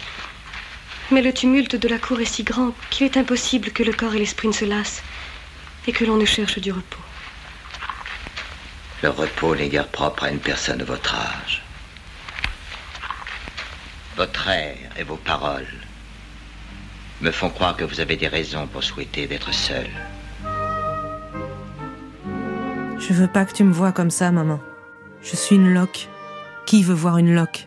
Mais 1.12 1.20
le 1.20 1.34
tumulte 1.34 1.76
de 1.76 1.88
la 1.88 1.98
cour 1.98 2.22
est 2.22 2.24
si 2.24 2.42
grand 2.42 2.72
qu'il 2.88 3.04
est 3.04 3.18
impossible 3.18 3.70
que 3.70 3.82
le 3.82 3.92
corps 3.92 4.14
et 4.14 4.18
l'esprit 4.18 4.48
ne 4.48 4.54
se 4.54 4.64
lassent 4.64 5.02
et 5.86 5.92
que 5.92 6.06
l'on 6.06 6.16
ne 6.16 6.24
cherche 6.24 6.58
du 6.58 6.72
repos. 6.72 7.02
Le 9.02 9.10
repos 9.10 9.54
n'est 9.54 9.68
guère 9.68 9.88
propre 9.88 10.24
à 10.24 10.30
une 10.30 10.38
personne 10.38 10.78
de 10.78 10.84
votre 10.84 11.14
âge. 11.14 11.62
Votre 14.16 14.48
air 14.48 14.78
et 14.98 15.02
vos 15.02 15.16
paroles 15.16 15.66
me 17.20 17.30
font 17.30 17.50
croire 17.50 17.76
que 17.76 17.84
vous 17.84 18.00
avez 18.00 18.16
des 18.16 18.28
raisons 18.28 18.66
pour 18.66 18.82
souhaiter 18.82 19.26
d'être 19.26 19.52
seul. 19.52 19.90
Je 22.98 23.12
veux 23.12 23.28
pas 23.28 23.44
que 23.44 23.52
tu 23.52 23.64
me 23.64 23.72
vois 23.72 23.92
comme 23.92 24.10
ça, 24.10 24.30
maman. 24.30 24.60
Je 25.22 25.36
suis 25.36 25.56
une 25.56 25.74
loque. 25.74 26.08
Qui 26.64 26.82
veut 26.82 26.94
voir 26.94 27.18
une 27.18 27.34
loque? 27.34 27.66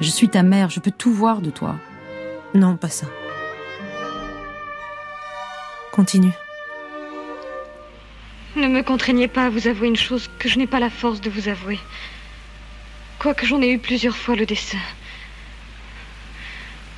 Je 0.00 0.08
suis 0.08 0.30
ta 0.30 0.42
mère, 0.42 0.70
je 0.70 0.80
peux 0.80 0.90
tout 0.90 1.12
voir 1.12 1.42
de 1.42 1.50
toi. 1.50 1.76
Non, 2.54 2.76
pas 2.76 2.88
ça. 2.88 3.06
Continue. 5.92 6.32
Ne 8.56 8.66
me 8.66 8.82
contraignez 8.82 9.28
pas 9.28 9.46
à 9.46 9.50
vous 9.50 9.68
avouer 9.68 9.88
une 9.88 9.96
chose 9.96 10.30
que 10.38 10.48
je 10.48 10.58
n'ai 10.58 10.66
pas 10.66 10.80
la 10.80 10.90
force 10.90 11.20
de 11.20 11.28
vous 11.28 11.48
avouer. 11.48 11.78
Quoique 13.18 13.44
j'en 13.44 13.60
ai 13.60 13.70
eu 13.70 13.78
plusieurs 13.78 14.16
fois 14.16 14.34
le 14.34 14.46
dessein. 14.46 14.78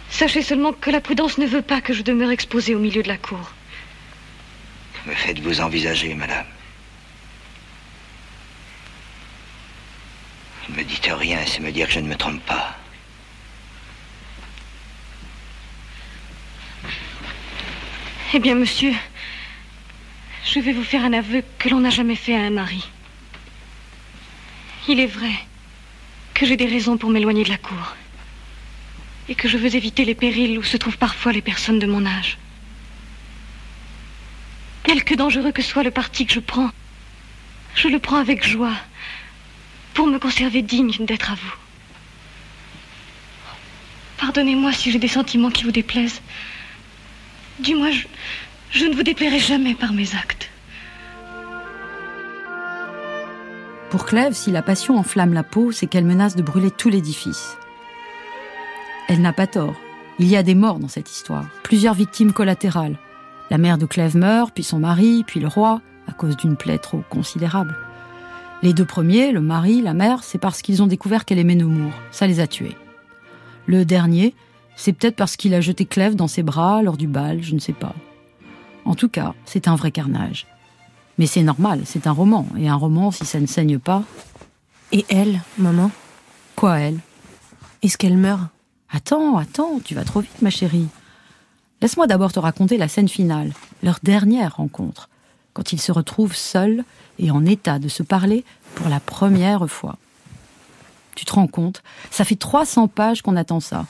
Sachez 0.08 0.42
seulement 0.42 0.72
que 0.72 0.90
la 0.90 1.00
prudence 1.00 1.38
ne 1.38 1.46
veut 1.46 1.62
pas 1.62 1.80
que 1.80 1.92
je 1.92 2.02
demeure 2.02 2.30
exposée 2.30 2.74
au 2.74 2.78
milieu 2.78 3.02
de 3.02 3.08
la 3.08 3.16
cour. 3.16 3.52
Me 5.06 5.14
faites-vous 5.14 5.60
envisager, 5.60 6.14
madame 6.14 6.46
Ne 10.68 10.76
me 10.76 10.84
dites 10.84 11.10
rien, 11.10 11.40
c'est 11.44 11.60
me 11.60 11.72
dire 11.72 11.88
que 11.88 11.94
je 11.94 12.00
ne 12.00 12.08
me 12.08 12.14
trompe 12.14 12.44
pas. 12.46 12.76
Eh 18.34 18.38
bien, 18.38 18.54
monsieur, 18.54 18.94
je 20.46 20.58
vais 20.58 20.72
vous 20.72 20.84
faire 20.84 21.04
un 21.04 21.12
aveu 21.12 21.44
que 21.58 21.68
l'on 21.68 21.80
n'a 21.80 21.90
jamais 21.90 22.16
fait 22.16 22.34
à 22.34 22.40
un 22.40 22.50
mari. 22.50 22.82
Il 24.88 25.00
est 25.00 25.06
vrai 25.06 25.32
que 26.32 26.46
j'ai 26.46 26.56
des 26.56 26.64
raisons 26.64 26.96
pour 26.96 27.10
m'éloigner 27.10 27.44
de 27.44 27.50
la 27.50 27.58
cour 27.58 27.94
et 29.28 29.34
que 29.34 29.48
je 29.48 29.58
veux 29.58 29.76
éviter 29.76 30.06
les 30.06 30.14
périls 30.14 30.58
où 30.58 30.62
se 30.62 30.78
trouvent 30.78 30.96
parfois 30.96 31.32
les 31.32 31.42
personnes 31.42 31.78
de 31.78 31.86
mon 31.86 32.06
âge. 32.06 32.38
Quelque 34.82 35.14
dangereux 35.14 35.52
que 35.52 35.62
soit 35.62 35.82
le 35.82 35.90
parti 35.90 36.24
que 36.24 36.32
je 36.32 36.40
prends, 36.40 36.70
je 37.74 37.88
le 37.88 37.98
prends 37.98 38.16
avec 38.16 38.46
joie 38.46 38.74
pour 39.92 40.06
me 40.06 40.18
conserver 40.18 40.62
digne 40.62 40.96
d'être 41.00 41.32
à 41.32 41.34
vous. 41.34 41.54
Pardonnez-moi 44.16 44.72
si 44.72 44.90
j'ai 44.90 44.98
des 44.98 45.08
sentiments 45.08 45.50
qui 45.50 45.64
vous 45.64 45.70
déplaisent. 45.70 46.22
Je, 47.60 48.06
je 48.70 48.84
ne 48.86 48.94
vous 48.94 49.02
déplairai 49.02 49.38
jamais 49.38 49.74
par 49.74 49.92
mes 49.92 50.14
actes. 50.14 50.48
Pour 53.90 54.06
Clèves, 54.06 54.32
si 54.32 54.50
la 54.50 54.62
passion 54.62 54.96
enflamme 54.96 55.34
la 55.34 55.42
peau, 55.42 55.70
c'est 55.70 55.86
qu'elle 55.86 56.06
menace 56.06 56.34
de 56.34 56.42
brûler 56.42 56.70
tout 56.70 56.88
l'édifice. 56.88 57.58
Elle 59.08 59.20
n'a 59.20 59.34
pas 59.34 59.46
tort. 59.46 59.76
Il 60.18 60.28
y 60.28 60.36
a 60.36 60.42
des 60.42 60.54
morts 60.54 60.78
dans 60.78 60.88
cette 60.88 61.10
histoire, 61.10 61.44
plusieurs 61.62 61.94
victimes 61.94 62.32
collatérales. 62.32 62.96
La 63.50 63.58
mère 63.58 63.76
de 63.76 63.84
Clèves 63.84 64.16
meurt, 64.16 64.54
puis 64.54 64.64
son 64.64 64.78
mari, 64.78 65.24
puis 65.26 65.40
le 65.40 65.48
roi, 65.48 65.82
à 66.08 66.12
cause 66.12 66.38
d'une 66.38 66.56
plaie 66.56 66.78
trop 66.78 67.02
considérable. 67.10 67.76
Les 68.62 68.72
deux 68.72 68.84
premiers, 68.84 69.32
le 69.32 69.40
mari, 69.40 69.82
la 69.82 69.92
mère, 69.92 70.22
c'est 70.22 70.38
parce 70.38 70.62
qu'ils 70.62 70.82
ont 70.82 70.86
découvert 70.86 71.24
qu'elle 71.24 71.38
aimait 71.38 71.56
Nemours. 71.56 71.92
Ça 72.12 72.26
les 72.26 72.40
a 72.40 72.46
tués. 72.46 72.76
Le 73.66 73.84
dernier, 73.84 74.34
c'est 74.76 74.92
peut-être 74.92 75.16
parce 75.16 75.36
qu'il 75.36 75.54
a 75.54 75.60
jeté 75.60 75.84
Clèves 75.84 76.16
dans 76.16 76.28
ses 76.28 76.42
bras 76.42 76.82
lors 76.82 76.96
du 76.96 77.06
bal, 77.06 77.42
je 77.42 77.54
ne 77.54 77.60
sais 77.60 77.72
pas. 77.72 77.94
En 78.84 78.94
tout 78.94 79.08
cas, 79.08 79.34
c'est 79.44 79.68
un 79.68 79.76
vrai 79.76 79.90
carnage. 79.90 80.46
Mais 81.18 81.26
c'est 81.26 81.42
normal, 81.42 81.82
c'est 81.84 82.06
un 82.06 82.12
roman, 82.12 82.46
et 82.58 82.68
un 82.68 82.74
roman, 82.74 83.10
si 83.10 83.24
ça 83.24 83.38
ne 83.38 83.46
saigne 83.46 83.78
pas. 83.78 84.02
Et 84.92 85.04
elle, 85.08 85.40
maman? 85.58 85.90
Quoi, 86.56 86.80
elle? 86.80 86.98
Est-ce 87.82 87.98
qu'elle 87.98 88.16
meurt? 88.16 88.42
Attends, 88.90 89.36
attends, 89.36 89.80
tu 89.84 89.94
vas 89.94 90.04
trop 90.04 90.20
vite, 90.20 90.42
ma 90.42 90.50
chérie. 90.50 90.88
Laisse-moi 91.80 92.06
d'abord 92.06 92.32
te 92.32 92.38
raconter 92.38 92.76
la 92.76 92.88
scène 92.88 93.08
finale, 93.08 93.52
leur 93.82 93.98
dernière 94.02 94.56
rencontre, 94.56 95.08
quand 95.52 95.72
ils 95.72 95.80
se 95.80 95.92
retrouvent 95.92 96.36
seuls 96.36 96.84
et 97.18 97.30
en 97.30 97.44
état 97.44 97.78
de 97.78 97.88
se 97.88 98.02
parler 98.02 98.44
pour 98.74 98.88
la 98.88 99.00
première 99.00 99.68
fois. 99.68 99.96
Tu 101.14 101.24
te 101.24 101.32
rends 101.32 101.46
compte? 101.46 101.82
Ça 102.10 102.24
fait 102.24 102.36
300 102.36 102.88
pages 102.88 103.22
qu'on 103.22 103.36
attend 103.36 103.60
ça. 103.60 103.86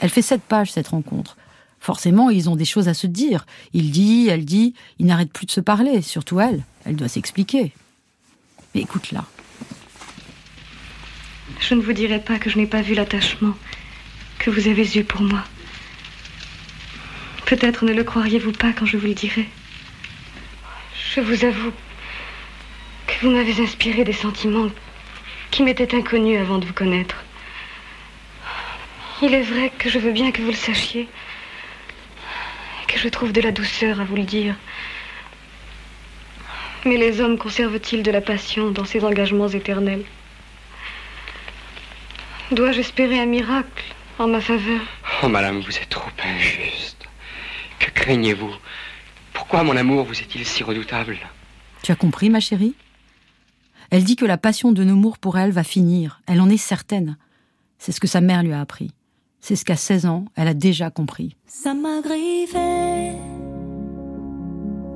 Elle 0.00 0.10
fait 0.10 0.22
7 0.22 0.42
pages, 0.42 0.72
cette 0.72 0.88
rencontre. 0.88 1.36
Forcément, 1.80 2.30
ils 2.30 2.48
ont 2.50 2.56
des 2.56 2.64
choses 2.64 2.88
à 2.88 2.94
se 2.94 3.06
dire. 3.06 3.46
Il 3.72 3.90
dit, 3.90 4.28
elle 4.28 4.44
dit, 4.44 4.74
ils 4.98 5.06
n'arrêtent 5.06 5.32
plus 5.32 5.46
de 5.46 5.50
se 5.50 5.60
parler, 5.60 6.02
surtout 6.02 6.40
elle. 6.40 6.64
Elle 6.84 6.96
doit 6.96 7.08
s'expliquer. 7.08 7.72
Mais 8.74 8.82
écoute 8.82 9.12
là. 9.12 9.24
Je 11.60 11.74
ne 11.74 11.80
vous 11.80 11.92
dirai 11.92 12.20
pas 12.20 12.38
que 12.38 12.50
je 12.50 12.58
n'ai 12.58 12.66
pas 12.66 12.82
vu 12.82 12.94
l'attachement 12.94 13.54
que 14.38 14.50
vous 14.50 14.68
avez 14.68 14.98
eu 14.98 15.04
pour 15.04 15.22
moi. 15.22 15.42
Peut-être 17.46 17.84
ne 17.84 17.92
le 17.92 18.04
croiriez-vous 18.04 18.52
pas 18.52 18.72
quand 18.72 18.86
je 18.86 18.96
vous 18.96 19.06
le 19.06 19.14
dirai. 19.14 19.48
Je 21.14 21.20
vous 21.20 21.44
avoue 21.44 21.72
que 23.06 23.14
vous 23.22 23.30
m'avez 23.30 23.62
inspiré 23.62 24.04
des 24.04 24.12
sentiments 24.12 24.68
qui 25.50 25.62
m'étaient 25.62 25.96
inconnus 25.96 26.38
avant 26.38 26.58
de 26.58 26.66
vous 26.66 26.74
connaître. 26.74 27.16
Il 29.20 29.34
est 29.34 29.42
vrai 29.42 29.70
que 29.76 29.90
je 29.90 29.98
veux 29.98 30.12
bien 30.12 30.30
que 30.30 30.40
vous 30.42 30.50
le 30.50 30.54
sachiez, 30.54 31.08
que 32.86 32.98
je 32.98 33.08
trouve 33.08 33.32
de 33.32 33.40
la 33.40 33.50
douceur 33.50 34.00
à 34.00 34.04
vous 34.04 34.14
le 34.14 34.22
dire. 34.22 34.54
Mais 36.84 36.96
les 36.96 37.20
hommes 37.20 37.36
conservent-ils 37.36 38.04
de 38.04 38.10
la 38.12 38.20
passion 38.20 38.70
dans 38.70 38.84
ces 38.84 39.04
engagements 39.04 39.48
éternels? 39.48 40.04
Dois-je 42.52 42.78
espérer 42.78 43.18
un 43.18 43.26
miracle 43.26 43.84
en 44.20 44.28
ma 44.28 44.40
faveur? 44.40 44.80
Oh, 45.22 45.28
madame, 45.28 45.60
vous 45.60 45.76
êtes 45.76 45.88
trop 45.88 46.10
injuste. 46.24 47.06
Que 47.80 47.90
craignez-vous? 47.90 48.54
Pourquoi 49.32 49.64
mon 49.64 49.76
amour 49.76 50.04
vous 50.04 50.20
est-il 50.20 50.46
si 50.46 50.62
redoutable? 50.62 51.18
Tu 51.82 51.90
as 51.90 51.96
compris, 51.96 52.30
ma 52.30 52.40
chérie? 52.40 52.74
Elle 53.90 54.04
dit 54.04 54.16
que 54.16 54.24
la 54.24 54.38
passion 54.38 54.70
de 54.70 54.84
Nemours 54.84 55.18
pour 55.18 55.38
elle 55.38 55.50
va 55.50 55.64
finir. 55.64 56.20
Elle 56.26 56.40
en 56.40 56.48
est 56.48 56.56
certaine. 56.56 57.16
C'est 57.78 57.92
ce 57.92 58.00
que 58.00 58.06
sa 58.06 58.20
mère 58.20 58.42
lui 58.42 58.52
a 58.52 58.60
appris. 58.60 58.92
C'est 59.40 59.56
ce 59.56 59.64
qu'à 59.64 59.76
16 59.76 60.06
ans, 60.06 60.24
elle 60.36 60.48
a 60.48 60.54
déjà 60.54 60.90
compris. 60.90 61.36
Ça 61.46 61.74
m'a 61.74 62.00
griffé 62.02 63.12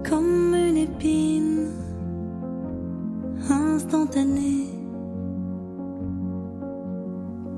comme 0.09 0.55
une 0.55 0.77
épine 0.77 1.71
instantanée. 3.49 4.69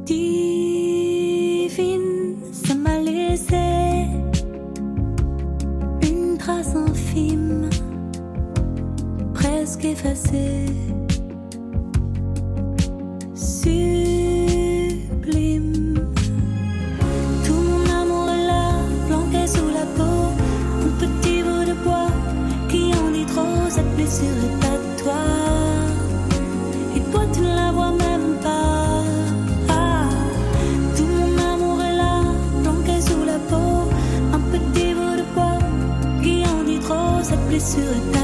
Divine, 0.04 2.02
ça 2.52 2.74
m'a 2.74 3.00
laissé 3.00 4.06
une 6.02 6.36
trace 6.38 6.74
infime, 6.76 7.70
presque 9.32 9.84
effacée. 9.84 10.66
Trop, 37.64 37.80
cette 37.80 38.10
blessure 38.10 38.23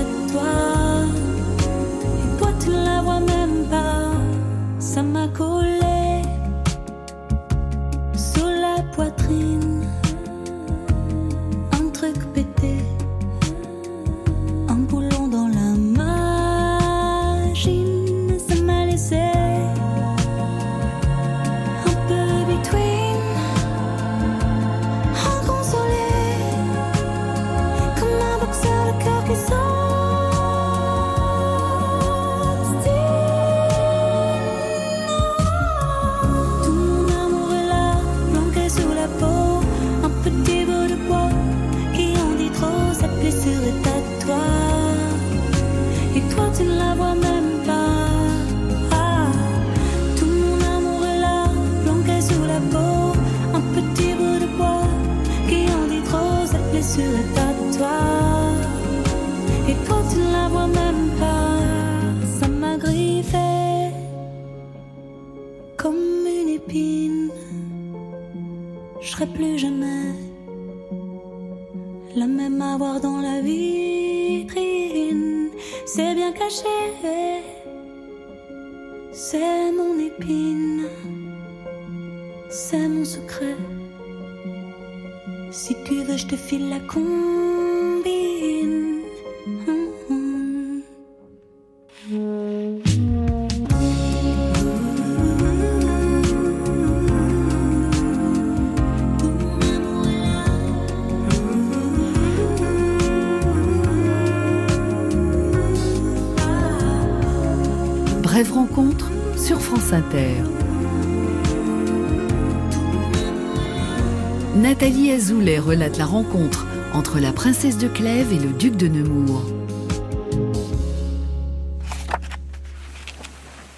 Nathalie 114.55 115.11
Azoulay 115.11 115.59
relate 115.59 115.98
la 115.98 116.07
rencontre 116.07 116.64
entre 116.92 117.18
la 117.18 117.33
princesse 117.33 117.76
de 117.76 117.88
Clèves 117.88 118.33
et 118.33 118.38
le 118.38 118.53
duc 118.53 118.76
de 118.76 118.87
Nemours. 118.87 119.44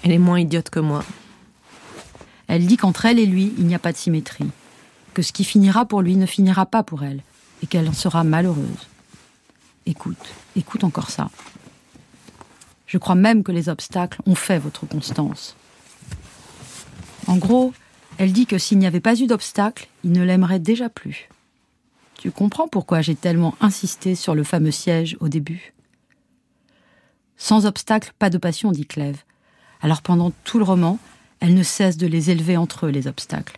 Elle 0.03 0.11
est 0.11 0.19
moins 0.19 0.39
idiote 0.39 0.69
que 0.69 0.79
moi. 0.79 1.03
Elle 2.47 2.67
dit 2.67 2.77
qu'entre 2.77 3.05
elle 3.05 3.17
et 3.17 3.25
lui, 3.25 3.51
il 3.57 3.65
n'y 3.65 3.73
a 3.73 3.79
pas 3.79 3.91
de 3.91 3.97
symétrie, 3.97 4.51
que 5.15 5.23
ce 5.23 5.33
qui 5.33 5.43
finira 5.43 5.85
pour 5.85 6.03
lui 6.03 6.15
ne 6.15 6.27
finira 6.27 6.67
pas 6.67 6.83
pour 6.83 7.03
elle, 7.03 7.21
et 7.63 7.67
qu'elle 7.67 7.89
en 7.89 7.93
sera 7.93 8.23
malheureuse. 8.23 8.87
Écoute, 9.87 10.33
écoute 10.55 10.83
encore 10.83 11.09
ça. 11.09 11.31
Je 12.85 12.99
crois 12.99 13.15
même 13.15 13.41
que 13.41 13.51
les 13.51 13.67
obstacles 13.67 14.21
ont 14.27 14.35
fait 14.35 14.59
votre 14.59 14.85
constance. 14.85 15.55
En 17.33 17.37
gros, 17.37 17.73
elle 18.19 18.31
dit 18.31 18.45
que 18.45 18.59
s'il 18.59 18.77
n'y 18.77 18.85
avait 18.85 18.99
pas 18.99 19.19
eu 19.19 19.25
d'obstacles, 19.25 19.87
il 20.03 20.11
ne 20.11 20.23
l'aimerait 20.23 20.59
déjà 20.59 20.87
plus. 20.87 21.29
Tu 22.19 22.29
comprends 22.29 22.67
pourquoi 22.67 23.01
j'ai 23.01 23.15
tellement 23.15 23.55
insisté 23.59 24.13
sur 24.13 24.35
le 24.35 24.43
fameux 24.43 24.69
siège 24.69 25.17
au 25.19 25.29
début? 25.29 25.73
Sans 27.35 27.65
obstacles, 27.65 28.13
pas 28.19 28.29
de 28.29 28.37
passion, 28.37 28.71
dit 28.71 28.85
Clèves. 28.85 29.23
Alors 29.81 30.03
pendant 30.03 30.31
tout 30.43 30.59
le 30.59 30.63
roman, 30.63 30.99
elle 31.39 31.55
ne 31.55 31.63
cesse 31.63 31.97
de 31.97 32.05
les 32.05 32.29
élever 32.29 32.55
entre 32.55 32.85
eux, 32.85 32.91
les 32.91 33.07
obstacles. 33.07 33.57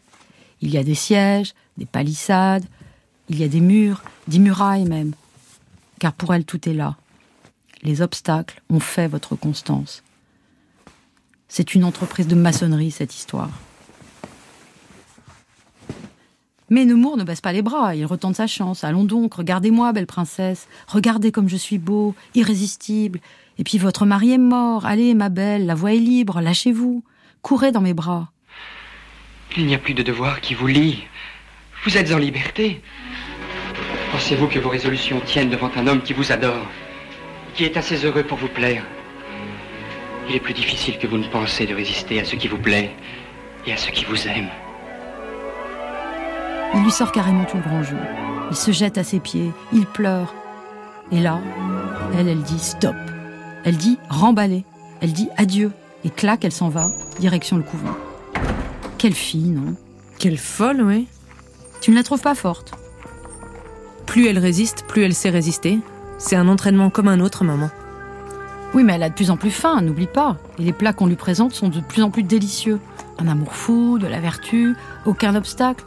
Il 0.61 0.69
y 0.69 0.77
a 0.77 0.83
des 0.85 0.95
sièges, 0.95 1.53
des 1.75 1.85
palissades, 1.85 2.63
il 3.27 3.37
y 3.37 3.43
a 3.43 3.49
des 3.49 3.59
murs, 3.59 4.03
des 4.29 4.39
murailles 4.39 4.85
même. 4.85 5.11
Car 5.99 6.13
pour 6.13 6.33
elle, 6.33 6.45
tout 6.45 6.69
est 6.69 6.73
là. 6.73 6.95
Les 7.83 8.01
obstacles 8.01 8.61
ont 8.69 8.79
fait 8.79 9.09
votre 9.09 9.35
constance. 9.35 10.01
C'est 11.47 11.75
une 11.75 11.83
entreprise 11.83 12.27
de 12.27 12.35
maçonnerie, 12.35 12.91
cette 12.91 13.15
histoire. 13.15 13.49
Mais 16.69 16.85
Nemours 16.85 17.17
ne 17.17 17.23
baisse 17.23 17.41
pas 17.41 17.53
les 17.53 17.61
bras, 17.61 17.95
il 17.95 18.05
retente 18.05 18.35
sa 18.35 18.47
chance. 18.47 18.83
Allons 18.83 19.03
donc, 19.03 19.35
regardez-moi, 19.35 19.93
belle 19.93 20.07
princesse, 20.07 20.67
regardez 20.87 21.31
comme 21.31 21.47
je 21.47 21.57
suis 21.57 21.77
beau, 21.77 22.15
irrésistible. 22.33 23.19
Et 23.59 23.63
puis 23.63 23.77
votre 23.77 24.05
mari 24.05 24.31
est 24.31 24.39
mort, 24.39 24.85
allez, 24.85 25.13
ma 25.13 25.29
belle, 25.29 25.67
la 25.67 25.75
voie 25.75 25.93
est 25.93 25.99
libre, 25.99 26.41
lâchez-vous, 26.41 27.03
courez 27.43 27.71
dans 27.71 27.81
mes 27.81 27.93
bras. 27.93 28.31
Il 29.57 29.67
n'y 29.67 29.75
a 29.75 29.77
plus 29.77 29.93
de 29.93 30.01
devoir 30.01 30.41
qui 30.41 30.55
vous 30.55 30.67
lie. 30.67 31.03
Vous 31.85 31.97
êtes 31.97 32.11
en 32.11 32.17
liberté. 32.17 32.81
Pensez-vous 34.11 34.47
que 34.47 34.59
vos 34.59 34.69
résolutions 34.69 35.21
tiennent 35.21 35.51
devant 35.51 35.69
un 35.75 35.85
homme 35.85 36.01
qui 36.01 36.13
vous 36.13 36.31
adore, 36.31 36.65
qui 37.53 37.63
est 37.63 37.77
assez 37.77 38.05
heureux 38.05 38.23
pour 38.23 38.39
vous 38.39 38.47
plaire? 38.47 38.83
Il 40.27 40.35
est 40.35 40.39
plus 40.39 40.53
difficile 40.53 40.97
que 40.97 41.07
vous 41.07 41.17
ne 41.17 41.27
pensez 41.27 41.67
de 41.67 41.75
résister 41.75 42.19
à 42.19 42.25
ce 42.25 42.35
qui 42.35 42.47
vous 42.47 42.57
plaît 42.57 42.91
et 43.67 43.73
à 43.73 43.77
ce 43.77 43.91
qui 43.91 44.05
vous 44.05 44.27
aime. 44.27 44.49
Il 46.73 46.83
lui 46.83 46.91
sort 46.91 47.11
carrément 47.11 47.45
tout 47.45 47.57
le 47.57 47.63
grand 47.63 47.83
jeu. 47.83 47.97
Il 48.49 48.55
se 48.55 48.71
jette 48.71 48.97
à 48.97 49.03
ses 49.03 49.19
pieds, 49.19 49.51
il 49.71 49.85
pleure. 49.85 50.33
Et 51.11 51.19
là, 51.19 51.39
elle, 52.17 52.27
elle 52.27 52.41
dit 52.41 52.59
stop. 52.59 52.95
Elle 53.63 53.77
dit 53.77 53.97
remballer. 54.09 54.65
Elle 55.01 55.13
dit 55.13 55.29
adieu. 55.37 55.71
Et 56.03 56.09
clac, 56.09 56.43
elle 56.43 56.51
s'en 56.51 56.69
va, 56.69 56.89
direction 57.19 57.57
le 57.57 57.63
couvent. 57.63 57.95
Quelle 58.97 59.13
fille, 59.13 59.49
non? 59.49 59.75
Quelle 60.19 60.37
folle, 60.37 60.81
oui. 60.81 61.07
Tu 61.81 61.91
ne 61.91 61.95
la 61.95 62.03
trouves 62.03 62.21
pas 62.21 62.35
forte 62.35 62.73
Plus 64.05 64.27
elle 64.27 64.39
résiste, 64.39 64.85
plus 64.87 65.03
elle 65.03 65.13
sait 65.13 65.29
résister. 65.29 65.79
C'est 66.17 66.35
un 66.35 66.47
entraînement 66.47 66.89
comme 66.89 67.07
un 67.07 67.19
autre, 67.19 67.43
maman. 67.43 67.69
Oui, 68.75 68.83
mais 68.83 68.95
elle 68.95 69.03
a 69.03 69.09
de 69.09 69.13
plus 69.13 69.31
en 69.31 69.37
plus 69.37 69.51
faim, 69.51 69.79
n'oublie 69.79 70.05
pas. 70.05 70.35
Et 70.59 70.63
les 70.63 70.73
plats 70.73 70.91
qu'on 70.91 71.07
lui 71.07 71.15
présente 71.15 71.53
sont 71.53 71.69
de 71.69 71.79
plus 71.79 72.03
en 72.03 72.11
plus 72.11 72.23
délicieux. 72.23 72.81
Un 73.17 73.29
amour 73.29 73.55
fou, 73.55 73.97
de 73.97 74.05
la 74.05 74.19
vertu, 74.19 74.75
aucun 75.05 75.33
obstacle. 75.33 75.85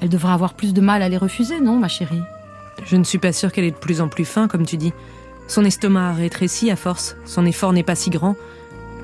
Elle 0.00 0.08
devrait 0.08 0.32
avoir 0.32 0.54
plus 0.54 0.72
de 0.72 0.80
mal 0.80 1.02
à 1.02 1.08
les 1.08 1.16
refuser, 1.16 1.60
non, 1.60 1.78
ma 1.78 1.88
chérie? 1.88 2.22
Je 2.86 2.94
ne 2.94 3.02
suis 3.02 3.18
pas 3.18 3.32
sûre 3.32 3.50
qu'elle 3.50 3.64
ait 3.64 3.72
de 3.72 3.76
plus 3.76 4.00
en 4.00 4.06
plus 4.06 4.24
faim, 4.24 4.46
comme 4.46 4.64
tu 4.64 4.76
dis. 4.76 4.92
Son 5.48 5.64
estomac 5.64 6.10
a 6.10 6.12
rétréci 6.12 6.70
à 6.70 6.76
force, 6.76 7.16
son 7.24 7.44
effort 7.44 7.72
n'est 7.72 7.82
pas 7.82 7.96
si 7.96 8.08
grand. 8.08 8.36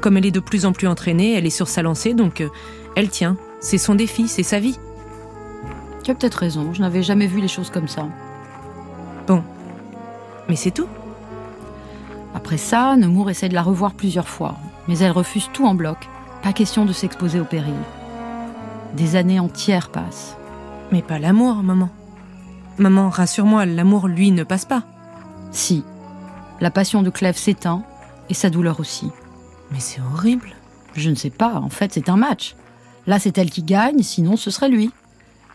Comme 0.00 0.16
elle 0.16 0.26
est 0.26 0.30
de 0.30 0.38
plus 0.38 0.64
en 0.64 0.72
plus 0.72 0.86
entraînée, 0.86 1.34
elle 1.34 1.44
est 1.44 1.50
sur 1.50 1.66
sa 1.66 1.82
lancée, 1.82 2.14
donc 2.14 2.40
euh, 2.40 2.48
elle 2.94 3.08
tient. 3.08 3.36
C'est 3.58 3.78
son 3.78 3.96
défi, 3.96 4.28
c'est 4.28 4.44
sa 4.44 4.60
vie. 4.60 4.78
Tu 6.04 6.12
as 6.12 6.14
peut-être 6.14 6.36
raison, 6.36 6.72
je 6.72 6.80
n'avais 6.82 7.02
jamais 7.02 7.26
vu 7.26 7.40
les 7.40 7.48
choses 7.48 7.70
comme 7.70 7.88
ça. 7.88 8.06
Bon. 9.26 9.42
Mais 10.48 10.54
c'est 10.54 10.70
tout. 10.70 10.86
Après 12.38 12.56
ça, 12.56 12.94
Nemours 12.96 13.30
essaie 13.30 13.48
de 13.48 13.54
la 13.54 13.64
revoir 13.64 13.94
plusieurs 13.94 14.28
fois, 14.28 14.54
mais 14.86 15.00
elle 15.00 15.10
refuse 15.10 15.50
tout 15.52 15.66
en 15.66 15.74
bloc. 15.74 16.08
Pas 16.40 16.52
question 16.52 16.84
de 16.84 16.92
s'exposer 16.92 17.40
au 17.40 17.44
péril. 17.44 17.74
Des 18.96 19.16
années 19.16 19.40
entières 19.40 19.88
passent. 19.88 20.36
Mais 20.92 21.02
pas 21.02 21.18
l'amour, 21.18 21.56
maman. 21.64 21.90
Maman, 22.78 23.08
rassure-moi, 23.08 23.66
l'amour, 23.66 24.06
lui, 24.06 24.30
ne 24.30 24.44
passe 24.44 24.64
pas. 24.64 24.84
Si. 25.50 25.82
La 26.60 26.70
passion 26.70 27.02
de 27.02 27.10
Clèves 27.10 27.36
s'éteint, 27.36 27.82
et 28.28 28.34
sa 28.34 28.50
douleur 28.50 28.78
aussi. 28.78 29.10
Mais 29.72 29.80
c'est 29.80 30.00
horrible. 30.00 30.52
Je 30.94 31.10
ne 31.10 31.16
sais 31.16 31.30
pas, 31.30 31.56
en 31.56 31.70
fait, 31.70 31.92
c'est 31.92 32.08
un 32.08 32.16
match. 32.16 32.54
Là, 33.08 33.18
c'est 33.18 33.36
elle 33.36 33.50
qui 33.50 33.64
gagne, 33.64 34.04
sinon 34.04 34.36
ce 34.36 34.52
serait 34.52 34.68
lui. 34.68 34.92